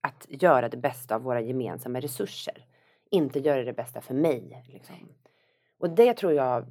[0.00, 2.66] att göra det bästa av våra gemensamma resurser.
[3.10, 4.64] Inte göra det bästa för mig.
[4.68, 4.94] Liksom.
[5.78, 6.66] Och det tror jag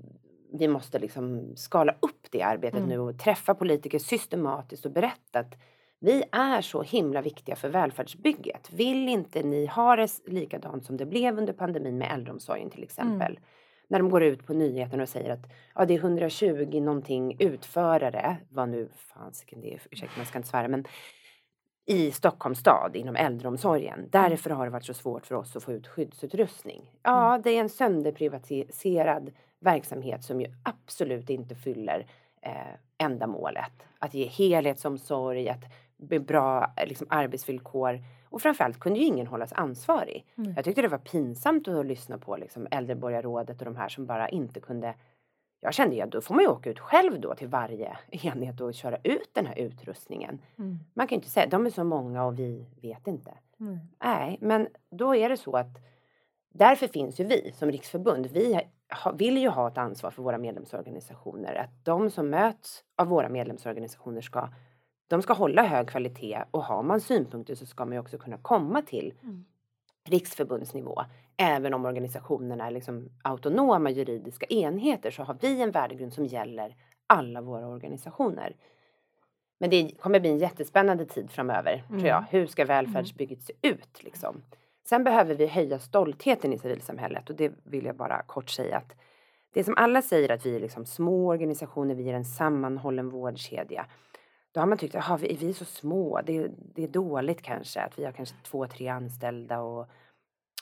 [0.54, 2.90] vi måste liksom skala upp det arbetet mm.
[2.90, 5.56] nu och träffa politiker systematiskt och berätta att
[6.06, 8.70] vi är så himla viktiga för välfärdsbygget.
[8.74, 13.32] Vill inte ni ha det likadant som det blev under pandemin med äldreomsorgen till exempel?
[13.32, 13.44] Mm.
[13.88, 18.38] När de går ut på nyheterna och säger att ja, det är 120 någonting utförare,
[18.50, 20.86] vad nu fasiken det är, ursäkta man ska inte svära, men
[21.86, 24.00] i Stockholms stad inom äldreomsorgen.
[24.00, 24.10] Mm.
[24.12, 26.92] Därför har det varit så svårt för oss att få ut skyddsutrustning.
[27.04, 27.42] Ja, mm.
[27.42, 32.06] det är en sönderprivatiserad verksamhet som ju absolut inte fyller
[32.42, 32.52] eh,
[32.98, 33.72] ändamålet.
[34.00, 35.64] Att ge helhetsomsorg, att
[35.98, 40.26] bra liksom, arbetsvillkor och framförallt kunde ju ingen hållas ansvarig.
[40.38, 40.54] Mm.
[40.56, 44.30] Jag tyckte det var pinsamt att lyssna på liksom, äldreborgarrådet och de här som bara
[44.30, 44.96] inte kunde
[45.66, 48.62] jag kände ju att då får man ju åka ut själv då till varje enhet
[48.62, 50.42] och köra ut den här utrustningen.
[50.58, 50.80] Mm.
[50.94, 53.32] Man kan ju inte säga de är så många och vi vet inte.
[53.60, 53.80] Mm.
[54.04, 55.78] Nej, men då är det så att
[56.50, 58.28] därför finns ju vi som riksförbund.
[58.28, 58.62] Vi
[59.14, 61.56] vill ju ha ett ansvar för våra medlemsorganisationer.
[61.56, 64.50] Att de som möts av våra medlemsorganisationer ska,
[65.08, 68.38] de ska hålla hög kvalitet och har man synpunkter så ska man ju också kunna
[68.38, 69.46] komma till mm.
[70.10, 71.02] riksförbundsnivå.
[71.38, 76.76] Även om organisationerna är liksom autonoma juridiska enheter så har vi en värdegrund som gäller
[77.08, 78.56] alla våra organisationer.
[79.58, 82.00] Men det kommer bli en jättespännande tid framöver, mm.
[82.00, 82.18] tror jag.
[82.18, 82.30] Mm.
[82.30, 84.42] Hur ska välfärdsbygget se ut liksom?
[84.88, 88.96] Sen behöver vi höja stoltheten i civilsamhället och det vill jag bara kort säga att
[89.54, 93.86] det som alla säger att vi är liksom små organisationer, vi är en sammanhållen vårdkedja.
[94.56, 97.82] Då har man tyckt att vi, vi är så små, det, det är dåligt kanske
[97.82, 99.88] att vi har kanske två, tre anställda och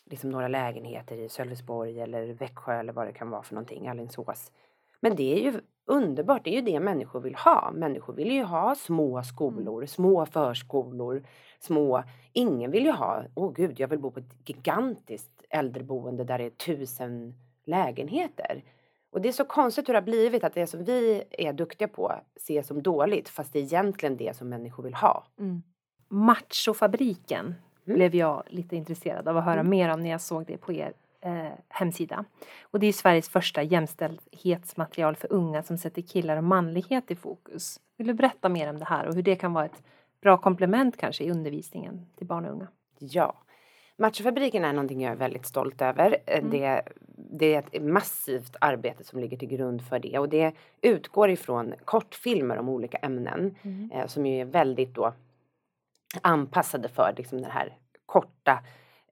[0.05, 4.51] liksom några lägenheter i Sölvesborg eller Växjö eller vad det kan vara för någonting, Alingsås.
[4.99, 7.71] Men det är ju underbart, det är ju det människor vill ha.
[7.71, 9.87] Människor vill ju ha små skolor, mm.
[9.87, 11.23] små förskolor,
[11.59, 12.03] små...
[12.31, 16.37] Ingen vill ju ha, åh oh gud, jag vill bo på ett gigantiskt äldreboende där
[16.37, 17.33] det är tusen
[17.65, 18.63] lägenheter.
[19.13, 21.87] Och det är så konstigt hur det har blivit att det som vi är duktiga
[21.87, 25.25] på ses som dåligt fast det är egentligen det som människor vill ha.
[25.39, 25.63] Mm.
[26.07, 27.45] Machofabriken
[27.85, 27.97] mm.
[27.97, 29.69] blev jag lite intresserad av att höra mm.
[29.69, 32.25] mer om när jag såg det på er eh, hemsida.
[32.61, 37.79] Och det är Sveriges första jämställdhetsmaterial för unga som sätter killar och manlighet i fokus.
[37.97, 39.83] Vill du berätta mer om det här och hur det kan vara ett
[40.21, 42.67] bra komplement kanske i undervisningen till barn och unga?
[42.99, 43.35] Ja.
[43.97, 46.17] Machofabriken är någonting jag är väldigt stolt över.
[46.25, 46.49] Eh, mm.
[46.51, 46.81] Det,
[47.17, 51.73] det, är ett massivt arbete som ligger till grund för det och det utgår ifrån
[51.85, 53.91] kortfilmer om olika ämnen mm.
[53.91, 55.13] eh, som ju är väldigt då
[56.21, 58.59] anpassade för liksom den här korta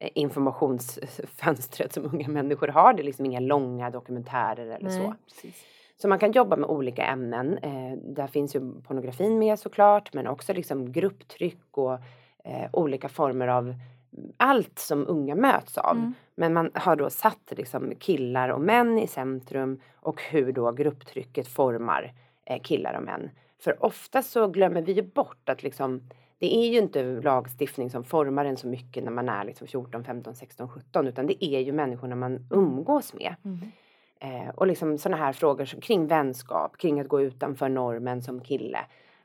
[0.01, 2.93] Eh, informationsfönstret som unga människor har.
[2.93, 5.13] Det är liksom inga långa dokumentärer eller Nej, så.
[5.27, 5.65] Precis.
[5.97, 7.57] Så man kan jobba med olika ämnen.
[7.57, 11.93] Eh, där finns ju pornografin med såklart men också liksom grupptryck och
[12.43, 13.75] eh, olika former av
[14.37, 15.97] allt som unga möts av.
[15.97, 16.13] Mm.
[16.35, 21.47] Men man har då satt liksom killar och män i centrum och hur då grupptrycket
[21.47, 22.13] formar
[22.45, 23.29] eh, killar och män.
[23.59, 26.01] För ofta så glömmer vi ju bort att liksom
[26.39, 30.03] det är ju inte lagstiftning som formar en så mycket när man är liksom 14,
[30.03, 33.35] 15, 16, 17 utan det är ju människorna man umgås med.
[33.45, 33.59] Mm.
[34.19, 38.41] Eh, och liksom sådana här frågor som, kring vänskap, kring att gå utanför normen som
[38.41, 38.79] kille.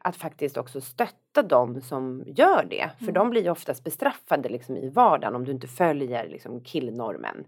[0.06, 2.90] Att faktiskt också stötta dem som gör det.
[2.98, 3.14] För mm.
[3.14, 7.44] de blir ju oftast bestraffade liksom i vardagen om du inte följer liksom killnormen.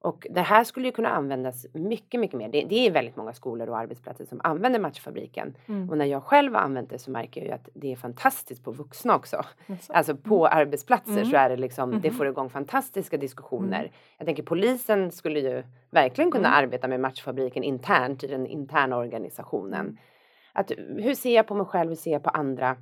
[0.00, 2.48] Och det här skulle ju kunna användas mycket, mycket mer.
[2.48, 5.56] Det, det är väldigt många skolor och arbetsplatser som använder Matchfabriken.
[5.68, 5.90] Mm.
[5.90, 8.64] Och när jag själv har använt det så märker jag ju att det är fantastiskt
[8.64, 9.44] på vuxna också.
[9.66, 10.58] Alltså, alltså på mm.
[10.58, 11.24] arbetsplatser mm.
[11.24, 12.12] så är det liksom, det mm-hmm.
[12.12, 13.80] får igång fantastiska diskussioner.
[13.80, 13.92] Mm.
[14.18, 16.64] Jag tänker polisen skulle ju verkligen kunna mm.
[16.64, 19.98] arbeta med Matchfabriken internt i den interna organisationen.
[20.58, 22.76] Att, hur ser jag på mig själv, hur ser jag på andra?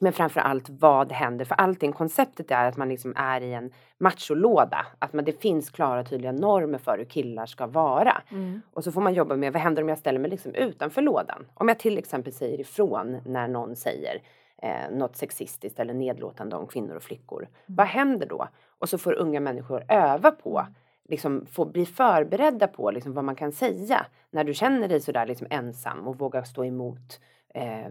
[0.00, 1.44] Men framför allt vad händer?
[1.44, 4.86] För allting, konceptet är att man liksom är i en macholåda.
[4.98, 8.22] Att man, det finns klara tydliga normer för hur killar ska vara.
[8.30, 8.62] Mm.
[8.72, 11.46] Och så får man jobba med vad händer om jag ställer mig liksom utanför lådan?
[11.54, 14.22] Om jag till exempel säger ifrån när någon säger
[14.62, 17.42] eh, något sexistiskt eller nedlåtande om kvinnor och flickor.
[17.42, 17.52] Mm.
[17.66, 18.48] Vad händer då?
[18.78, 20.66] Och så får unga människor öva på
[21.12, 25.26] liksom få bli förberedda på liksom vad man kan säga när du känner dig sådär
[25.26, 27.20] liksom ensam och våga stå emot
[27.54, 27.86] eh,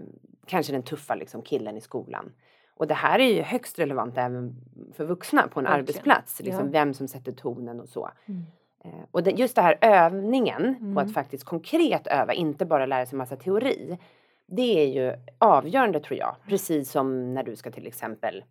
[0.45, 2.31] kanske den tuffa liksom, killen i skolan.
[2.75, 4.55] Och det här är ju högst relevant även
[4.93, 5.79] för vuxna på en Verkligen.
[5.79, 6.41] arbetsplats.
[6.41, 6.71] Liksom ja.
[6.71, 8.09] Vem som sätter tonen och så.
[8.25, 8.45] Mm.
[8.83, 10.95] Eh, och det, just det här övningen mm.
[10.95, 13.97] på att faktiskt konkret öva, inte bara lära sig massa teori.
[14.45, 16.35] Det är ju avgörande tror jag.
[16.47, 18.43] Precis som när du ska till exempel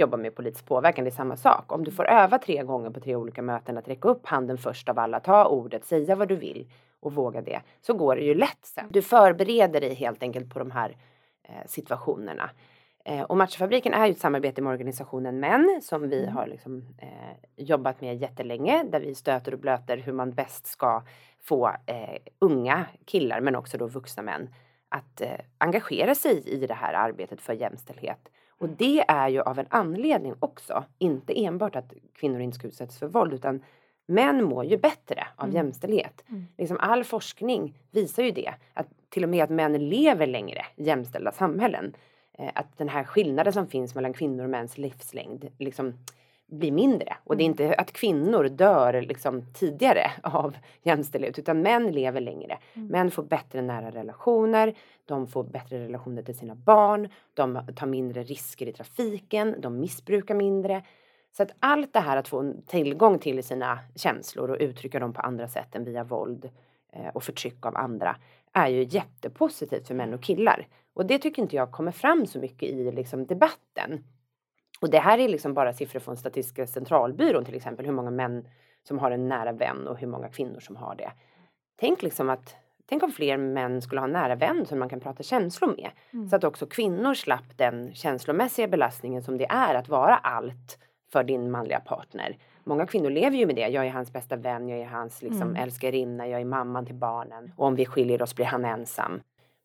[0.00, 1.72] jobba med politisk påverkan, det är samma sak.
[1.72, 4.88] Om du får öva tre gånger på tre olika möten att räcka upp handen först
[4.88, 8.34] av alla, ta ordet, säga vad du vill och våga det, så går det ju
[8.34, 8.86] lätt sen.
[8.90, 10.96] Du förbereder dig helt enkelt på de här
[11.42, 12.50] eh, situationerna.
[13.04, 16.34] Eh, och Matchfabriken är ju ett samarbete med organisationen Män som vi mm.
[16.34, 21.02] har liksom, eh, jobbat med jättelänge där vi stöter och blöter hur man bäst ska
[21.42, 24.54] få eh, unga killar men också då vuxna män
[24.88, 28.28] att eh, engagera sig i det här arbetet för jämställdhet.
[28.60, 32.98] Och det är ju av en anledning också, inte enbart att kvinnor inte ska utsättas
[32.98, 33.62] för våld utan
[34.06, 35.56] män mår ju bättre av mm.
[35.56, 36.24] jämställdhet.
[36.28, 36.46] Mm.
[36.58, 38.54] Liksom all forskning visar ju det.
[38.74, 41.94] Att till och med att män lever längre i jämställda samhällen.
[42.38, 45.94] Eh, att den här skillnaden som finns mellan kvinnor och mäns livslängd liksom
[46.50, 47.16] blir mindre.
[47.24, 47.62] Och det är mm.
[47.62, 52.58] inte att kvinnor dör liksom tidigare av jämställdhet utan män lever längre.
[52.74, 52.88] Mm.
[52.88, 58.22] Män får bättre nära relationer, de får bättre relationer till sina barn, de tar mindre
[58.22, 60.82] risker i trafiken, de missbrukar mindre.
[61.32, 65.20] Så att allt det här att få tillgång till sina känslor och uttrycka dem på
[65.20, 66.50] andra sätt än via våld
[66.92, 68.16] eh, och förtryck av andra
[68.52, 70.66] är ju jättepositivt för män och killar.
[70.94, 74.04] Och det tycker inte jag kommer fram så mycket i liksom, debatten.
[74.80, 78.48] Och det här är liksom bara siffror från Statistiska centralbyrån till exempel, hur många män
[78.82, 81.12] som har en nära vän och hur många kvinnor som har det.
[81.76, 82.56] Tänk liksom att
[82.90, 85.90] Tänk om fler män skulle ha en nära vän som man kan prata känslor med.
[86.12, 86.28] Mm.
[86.28, 90.78] Så att också kvinnor slapp den känslomässiga belastningen som det är att vara allt
[91.12, 92.36] för din manliga partner.
[92.64, 93.68] Många kvinnor lever ju med det.
[93.68, 95.56] Jag är hans bästa vän, jag är hans liksom, mm.
[95.56, 97.52] älskarinna, jag är mamman till barnen.
[97.56, 99.20] Och om vi skiljer oss blir han ensam.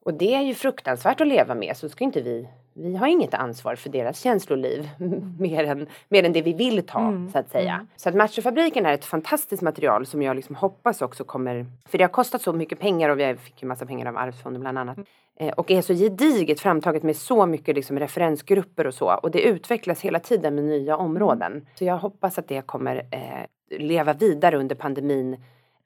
[0.06, 1.78] Och det är ju fruktansvärt att leva med.
[1.78, 4.90] Så ska inte vi vi har inget ansvar för deras känsloliv
[5.40, 7.32] mer än, mer än det vi vill ta mm.
[7.32, 7.74] så att säga.
[7.74, 7.88] Mm.
[7.96, 12.04] Så att Machofabriken är ett fantastiskt material som jag liksom hoppas också kommer, för det
[12.04, 14.98] har kostat så mycket pengar och vi fick ju massa pengar av Arvsfonden bland annat.
[15.40, 19.14] Eh, och är så gediget framtaget med så mycket liksom referensgrupper och så.
[19.14, 21.68] Och det utvecklas hela tiden med nya områden.
[21.76, 25.38] Så jag hoppas att det kommer eh, leva vidare under pandemin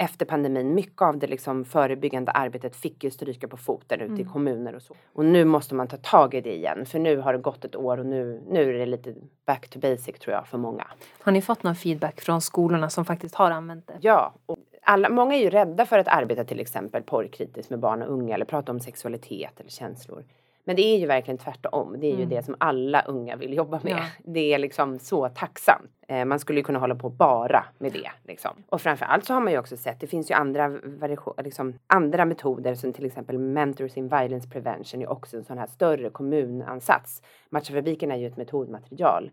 [0.02, 4.22] efter pandemin, mycket av det liksom förebyggande arbetet fick ju stryka på foten ute mm.
[4.22, 4.96] i kommuner och så.
[5.14, 7.76] Och nu måste man ta tag i det igen för nu har det gått ett
[7.76, 10.88] år och nu, nu är det lite back to basic tror jag för många.
[11.22, 13.98] Har ni fått någon feedback från skolorna som faktiskt har använt det?
[14.02, 14.34] Ja,
[14.84, 18.36] alla, många är ju rädda för att arbeta till exempel porrkritiskt med barn och unga
[18.36, 20.24] eller prata om sexualitet eller känslor.
[20.64, 21.96] Men det är ju verkligen tvärtom.
[22.00, 22.20] Det är mm.
[22.20, 23.92] ju det som alla unga vill jobba med.
[23.92, 24.06] Ja.
[24.34, 25.92] Det är liksom så tacksamt.
[26.08, 28.12] Eh, man skulle ju kunna hålla på bara med det.
[28.24, 28.52] Liksom.
[28.70, 30.68] Och framförallt så har man ju också sett, det finns ju andra,
[31.44, 35.68] liksom, andra metoder som till exempel Mentors in Violence Prevention är också en sån här
[35.68, 37.22] större kommunansats.
[37.50, 39.32] Matchafabriken är ju ett metodmaterial.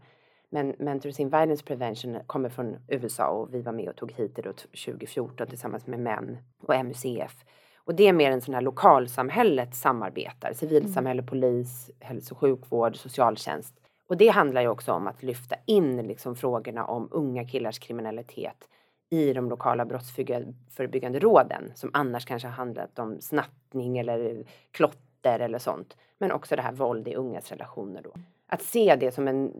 [0.50, 4.36] Men Mentors in Violence Prevention kommer från USA och vi var med och tog hit
[4.36, 7.44] det då 2014 tillsammans med MÄN och MUCF.
[7.86, 11.28] Och det är mer en sån här lokalsamhället samarbetar, civilsamhälle, mm.
[11.28, 13.74] polis, hälso och sjukvård, socialtjänst.
[14.08, 18.68] Och det handlar ju också om att lyfta in liksom frågorna om unga killars kriminalitet
[19.10, 25.96] i de lokala brottsförebyggande råden som annars kanske handlat om snattning eller klotter eller sånt.
[26.18, 28.12] Men också det här våld i ungas relationer då.
[28.46, 29.52] Att se det som en,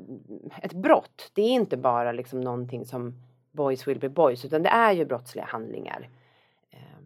[0.62, 3.14] ett brott, det är inte bara liksom någonting som
[3.52, 6.08] boys will be boys utan det är ju brottsliga handlingar.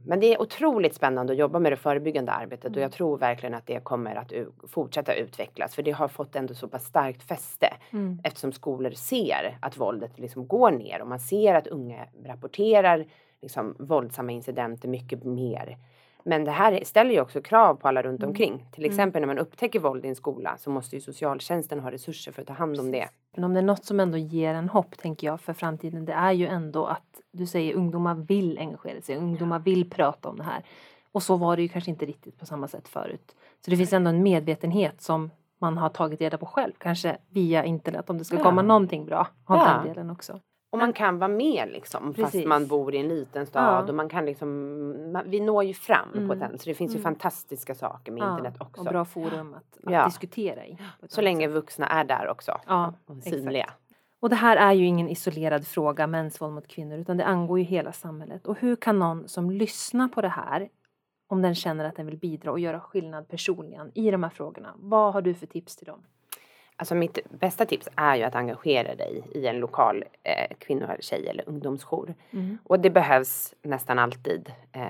[0.05, 2.91] Men det är otroligt spännande att jobba med det förebyggande arbetet och jag mm.
[2.91, 4.33] tror verkligen att det kommer att
[4.69, 8.21] fortsätta utvecklas för det har fått ändå så pass starkt fäste mm.
[8.25, 13.07] eftersom skolor ser att våldet liksom går ner och man ser att unga rapporterar
[13.43, 15.79] liksom våldsamma incidenter mycket mer.
[16.25, 18.31] Men det här ställer ju också krav på alla runt mm.
[18.31, 18.67] omkring.
[18.73, 18.91] Till mm.
[18.91, 22.43] exempel när man upptäcker våld i en skola så måste ju socialtjänsten ha resurser för
[22.43, 23.09] att ta hand om det.
[23.35, 26.13] Men om det är något som ändå ger en hopp tänker jag för framtiden det
[26.13, 30.45] är ju ändå att du säger ungdomar vill engagera sig, ungdomar vill prata om det
[30.45, 30.65] här.
[31.13, 33.37] Och så var det ju kanske inte riktigt på samma sätt förut.
[33.65, 37.65] Så det finns ändå en medvetenhet som man har tagit reda på själv, kanske via
[37.65, 38.43] internet om det ska ja.
[38.43, 39.65] komma någonting bra av ja.
[39.65, 40.41] den delen också.
[40.71, 42.33] Och man kan vara med liksom Precis.
[42.33, 43.89] fast man bor i en liten stad ja.
[43.89, 46.29] och man kan liksom, man, vi når ju fram mm.
[46.29, 47.03] på den så det finns ju mm.
[47.03, 48.31] fantastiska saker med ja.
[48.31, 48.81] internet också.
[48.81, 50.05] Och bra forum att, att ja.
[50.05, 50.79] diskutera i.
[51.09, 52.53] Så länge vuxna är där också
[53.07, 53.65] och synliga.
[53.65, 53.81] Exakt.
[54.21, 57.59] Och det här är ju ingen isolerad fråga, mäns våld mot kvinnor, utan det angår
[57.59, 58.47] ju hela samhället.
[58.47, 60.69] Och hur kan någon som lyssnar på det här,
[61.27, 64.75] om den känner att den vill bidra och göra skillnad personligen i de här frågorna,
[64.77, 66.03] vad har du för tips till dem?
[66.81, 71.29] Alltså mitt bästa tips är ju att engagera dig i en lokal eh, kvinno, tjej
[71.29, 72.15] eller ungdomsjour.
[72.31, 72.59] Mm.
[72.65, 74.83] Och det behövs nästan alltid eh,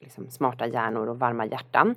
[0.00, 1.94] liksom smarta hjärnor och varma hjärtan.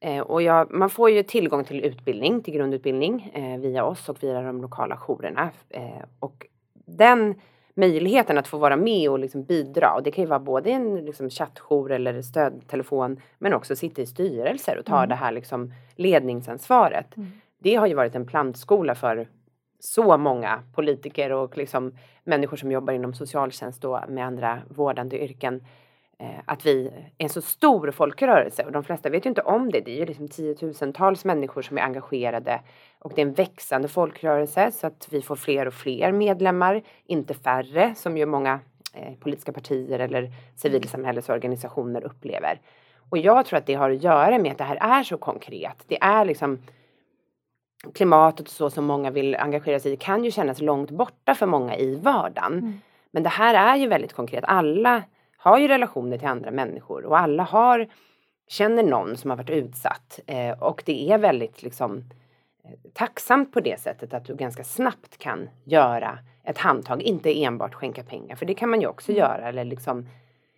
[0.00, 4.22] Eh, och jag, man får ju tillgång till utbildning, till grundutbildning eh, via oss och
[4.22, 5.50] via de lokala jourerna.
[5.70, 7.34] Eh, och den
[7.74, 9.94] möjligheten att få vara med och liksom bidra.
[9.94, 14.06] Och det kan ju vara både en liksom chattjour eller stödtelefon men också sitta i
[14.06, 15.08] styrelser och ta mm.
[15.08, 17.16] det här liksom ledningsansvaret.
[17.16, 19.28] Mm det har ju varit en plantskola för
[19.78, 21.92] så många politiker och liksom
[22.24, 25.64] människor som jobbar inom socialtjänst och med andra vårdande yrken.
[26.18, 29.70] Eh, att vi är en så stor folkrörelse och de flesta vet ju inte om
[29.70, 29.80] det.
[29.80, 32.60] Det är ju liksom tiotusentals människor som är engagerade
[32.98, 37.34] och det är en växande folkrörelse så att vi får fler och fler medlemmar, inte
[37.34, 38.60] färre som ju många
[38.94, 42.60] eh, politiska partier eller civilsamhällesorganisationer upplever.
[43.10, 45.84] Och jag tror att det har att göra med att det här är så konkret.
[45.86, 46.58] Det är liksom
[47.94, 51.46] klimatet och så som många vill engagera sig i kan ju kännas långt borta för
[51.46, 52.52] många i vardagen.
[52.52, 52.80] Mm.
[53.10, 54.44] Men det här är ju väldigt konkret.
[54.46, 55.02] Alla
[55.36, 57.88] har ju relationer till andra människor och alla har
[58.48, 62.04] känner någon som har varit utsatt eh, och det är väldigt liksom
[62.64, 67.74] eh, tacksamt på det sättet att du ganska snabbt kan göra ett handtag, inte enbart
[67.74, 69.20] skänka pengar för det kan man ju också mm.
[69.20, 70.08] göra eller liksom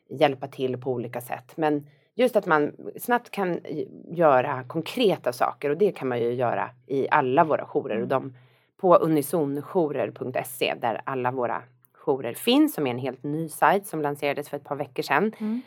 [0.09, 1.53] hjälpa till på olika sätt.
[1.57, 3.60] Men just att man snabbt kan
[4.08, 7.96] göra konkreta saker och det kan man ju göra i alla våra jourer.
[7.96, 8.08] Och mm.
[8.08, 8.34] de,
[8.76, 11.62] på unisonjourer.se där alla våra
[12.06, 15.32] jourer finns som är en helt ny sajt som lanserades för ett par veckor sedan.
[15.38, 15.62] Mm.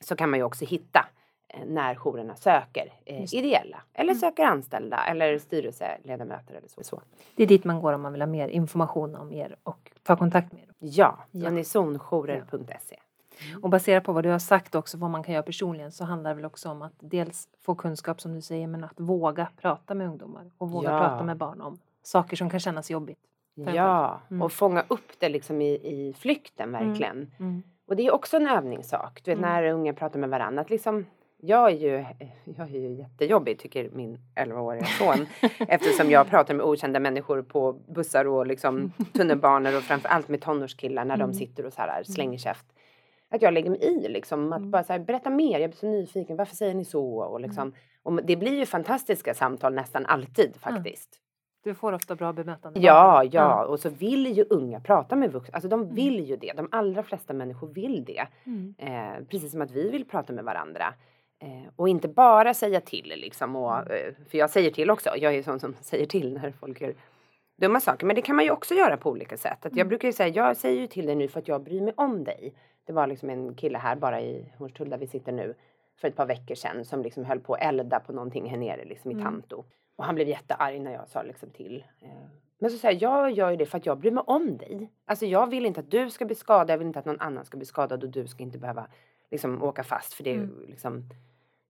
[0.00, 1.06] så kan man ju också hitta
[1.48, 4.20] eh, när jourerna söker eh, ideella eller mm.
[4.20, 6.84] söker anställda eller styrelseledamöter eller så.
[6.84, 7.02] så.
[7.34, 10.16] Det är dit man går om man vill ha mer information om er och ta
[10.16, 10.68] kontakt med er?
[10.78, 11.48] Ja, ja.
[11.48, 12.96] unisonjourer.se.
[13.50, 13.62] Mm.
[13.62, 16.30] Och baserat på vad du har sagt också, vad man kan göra personligen, så handlar
[16.30, 19.94] det väl också om att dels få kunskap som du säger, men att våga prata
[19.94, 20.98] med ungdomar och våga ja.
[20.98, 23.18] prata med barn om saker som kan kännas jobbigt.
[23.54, 24.42] Ja, mm.
[24.42, 26.88] och fånga upp det liksom i, i flykten mm.
[26.88, 27.30] verkligen.
[27.38, 27.62] Mm.
[27.86, 29.50] Och det är också en övningssak, du vet mm.
[29.50, 31.06] när unga pratar med varandra, att liksom
[31.40, 32.04] jag är ju,
[32.44, 35.26] jag är ju jättejobbig tycker min 11-åriga son
[35.68, 41.04] eftersom jag pratar med okända människor på bussar och liksom tunnelbanor och framförallt med tonårskillar
[41.04, 41.30] när mm.
[41.30, 42.66] de sitter och så här slänger käft
[43.30, 44.52] att jag lägger mig i liksom.
[44.52, 44.70] Att mm.
[44.70, 47.18] bara så här, berätta mer, jag blir så nyfiken, varför säger ni så?
[47.18, 47.74] Och liksom, mm.
[48.02, 51.20] och det blir ju fantastiska samtal nästan alltid faktiskt.
[51.64, 52.80] Du får ofta bra bemötande.
[52.80, 55.54] Ja, ja, och så vill ju unga prata med vuxna.
[55.54, 55.94] Alltså de mm.
[55.94, 56.52] vill ju det.
[56.56, 58.26] De allra flesta människor vill det.
[58.46, 58.74] Mm.
[58.78, 60.94] Eh, precis som att vi vill prata med varandra.
[61.42, 63.56] Eh, och inte bara säga till liksom.
[63.56, 65.10] Och, eh, för jag säger till också.
[65.16, 66.94] Jag är sån som säger till när folk gör
[67.60, 68.06] dumma saker.
[68.06, 69.66] Men det kan man ju också göra på olika sätt.
[69.66, 69.88] Att jag mm.
[69.88, 72.24] brukar ju säga, jag säger ju till dig nu för att jag bryr mig om
[72.24, 72.54] dig.
[72.88, 75.54] Det var liksom en kille här bara i Hornstull där vi sitter nu
[75.96, 78.84] för ett par veckor sedan som liksom höll på att elda på någonting här nere
[78.84, 79.24] liksom i mm.
[79.24, 79.64] Tanto.
[79.96, 81.84] Och han blev jättearg när jag sa liksom till.
[82.00, 82.08] Eh,
[82.58, 84.90] men så säger jag, jag gör ju det för att jag bryr mig om dig.
[85.04, 87.44] Alltså jag vill inte att du ska bli skadad, jag vill inte att någon annan
[87.44, 88.86] ska bli skadad och du ska inte behöva
[89.30, 90.64] liksom åka fast för det mm.
[90.68, 91.08] liksom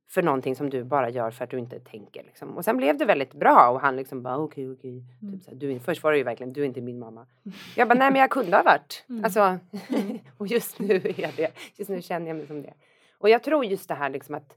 [0.08, 2.22] för någonting som du bara gör för att du inte tänker.
[2.22, 2.56] Liksom.
[2.56, 5.04] Och sen blev det väldigt bra och han liksom bara okej, okay, okej.
[5.04, 5.28] Okay.
[5.28, 5.40] Mm.
[5.40, 7.26] Typ du, först var det ju verkligen, du är inte min mamma.
[7.76, 9.04] Jag bara, nej men jag kunde ha varit.
[9.08, 9.24] Mm.
[9.24, 10.18] Alltså, mm.
[10.38, 12.74] och just nu är det, just nu känner jag mig som det.
[13.18, 14.56] Och jag tror just det här liksom att,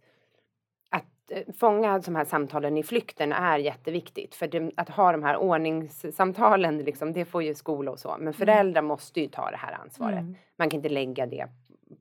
[0.89, 4.35] att eh, fånga de här samtalen i flykten är jätteviktigt.
[4.35, 8.09] För det, att ha de här ordningssamtalen, liksom, det får ju skola och så.
[8.09, 8.33] Men mm.
[8.33, 10.19] föräldrar måste ju ta det här ansvaret.
[10.19, 10.35] Mm.
[10.55, 11.47] Man kan inte lägga det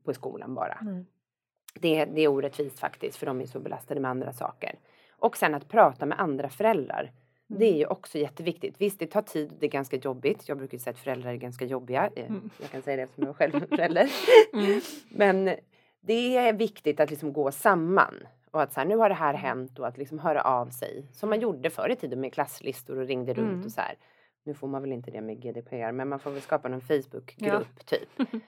[0.03, 0.77] på skolan bara.
[1.73, 4.75] Det, det är orättvist faktiskt för de är så belastade med andra saker.
[5.11, 7.01] Och sen att prata med andra föräldrar.
[7.01, 7.59] Mm.
[7.59, 8.75] Det är ju också jätteviktigt.
[8.77, 10.49] Visst, det tar tid, det är ganska jobbigt.
[10.49, 12.09] Jag brukar säga att föräldrar är ganska jobbiga.
[12.15, 12.49] Eh, mm.
[12.61, 14.09] Jag kan säga det eftersom jag själv är förälder.
[14.53, 14.81] Mm.
[15.09, 15.55] Men
[16.01, 18.15] det är viktigt att liksom gå samman.
[18.51, 21.05] Och att så här, nu har det här hänt och att liksom höra av sig.
[21.13, 23.65] Som man gjorde förr i tiden med klasslistor och ringde runt mm.
[23.65, 23.95] och så här.
[24.43, 27.67] Nu får man väl inte det med GDPR men man får väl skapa någon Facebookgrupp
[27.77, 27.83] ja.
[27.85, 28.09] typ.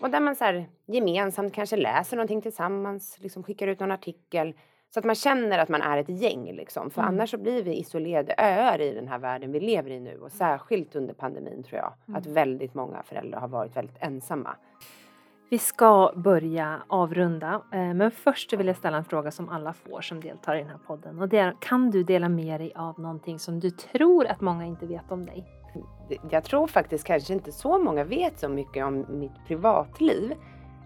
[0.00, 4.54] Och där man så här, gemensamt kanske läser någonting tillsammans, liksom skickar ut någon artikel.
[4.90, 6.90] Så att man känner att man är ett gäng liksom.
[6.90, 7.14] För mm.
[7.14, 10.18] annars så blir vi isolerade öar i den här världen vi lever i nu.
[10.18, 11.92] Och särskilt under pandemin tror jag.
[12.08, 12.20] Mm.
[12.20, 14.56] Att väldigt många föräldrar har varit väldigt ensamma.
[15.48, 20.00] Vi ska börja avrunda, eh, men först vill jag ställa en fråga som alla får
[20.00, 21.18] som deltar i den här podden.
[21.18, 24.64] Och det är, kan du dela med dig av någonting som du tror att många
[24.64, 25.44] inte vet om dig?
[26.30, 30.34] jag tror faktiskt kanske inte så många vet så mycket om mitt privatliv.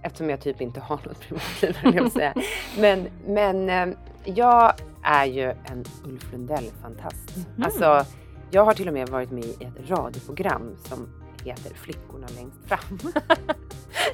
[0.02, 2.34] Eftersom jag typ inte har något privatliv, jag säga.
[2.78, 7.36] Men, men eh, jag är ju en Ulf Lundell-fantast.
[7.36, 7.62] Mm.
[7.62, 8.04] Alltså,
[8.50, 13.12] jag har till och med varit med i ett radioprogram som heter Flickorna längst fram.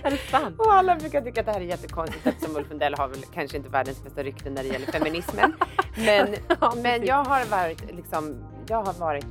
[0.02, 0.58] är det sant?
[0.58, 3.56] Och alla brukar tycka att det här är jättekonstigt eftersom Ulf Lundell har väl kanske
[3.56, 5.52] inte världens bästa rykte när det gäller feminismen.
[5.96, 8.34] Men, ja, men jag har varit liksom,
[8.68, 9.26] jag har varit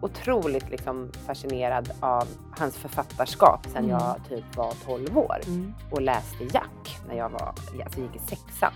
[0.00, 2.28] otroligt liksom fascinerad av
[2.58, 3.90] hans författarskap sen mm.
[3.90, 5.74] jag typ var 12 år mm.
[5.90, 8.72] och läste Jack när jag var, alltså gick i sexan.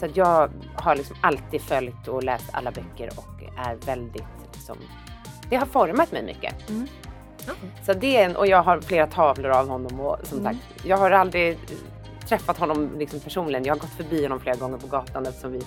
[0.00, 4.76] Så jag har liksom alltid följt och läst alla böcker och är väldigt liksom,
[5.50, 6.70] det har format mig mycket.
[6.70, 6.86] Mm.
[7.86, 10.52] Så det är en, och jag har flera tavlor av honom och som mm.
[10.52, 11.58] sagt, jag har aldrig
[12.28, 13.64] träffat honom liksom personligen.
[13.64, 15.60] Jag har gått förbi honom flera gånger på gatan eftersom vi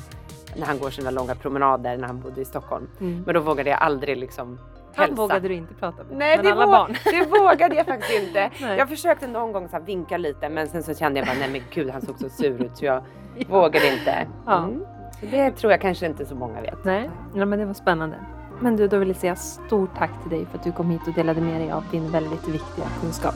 [0.55, 2.89] när han går sina långa promenader när han bodde i Stockholm.
[2.99, 3.23] Mm.
[3.25, 4.59] Men då vågade jag aldrig liksom
[4.97, 6.17] han vågade du inte prata med.
[6.17, 6.95] Nej, men det, alla barn.
[7.03, 8.51] det vågade jag faktiskt inte.
[8.61, 8.77] Nej.
[8.77, 11.61] Jag försökte någon gång så vinka lite men sen så kände jag bara nej men
[11.73, 13.03] gud han såg så sur ut så jag
[13.37, 13.45] ja.
[13.49, 14.27] vågade inte.
[14.45, 14.57] Ja.
[14.57, 14.85] Mm.
[15.19, 16.85] Så det tror jag kanske inte så många vet.
[16.85, 18.15] Nej, ja, men det var spännande.
[18.59, 21.01] Men du, då vill jag säga stort tack till dig för att du kom hit
[21.07, 23.35] och delade med dig av din väldigt viktiga kunskap.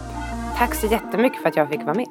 [0.57, 2.07] Tack så jättemycket för att jag fick vara med.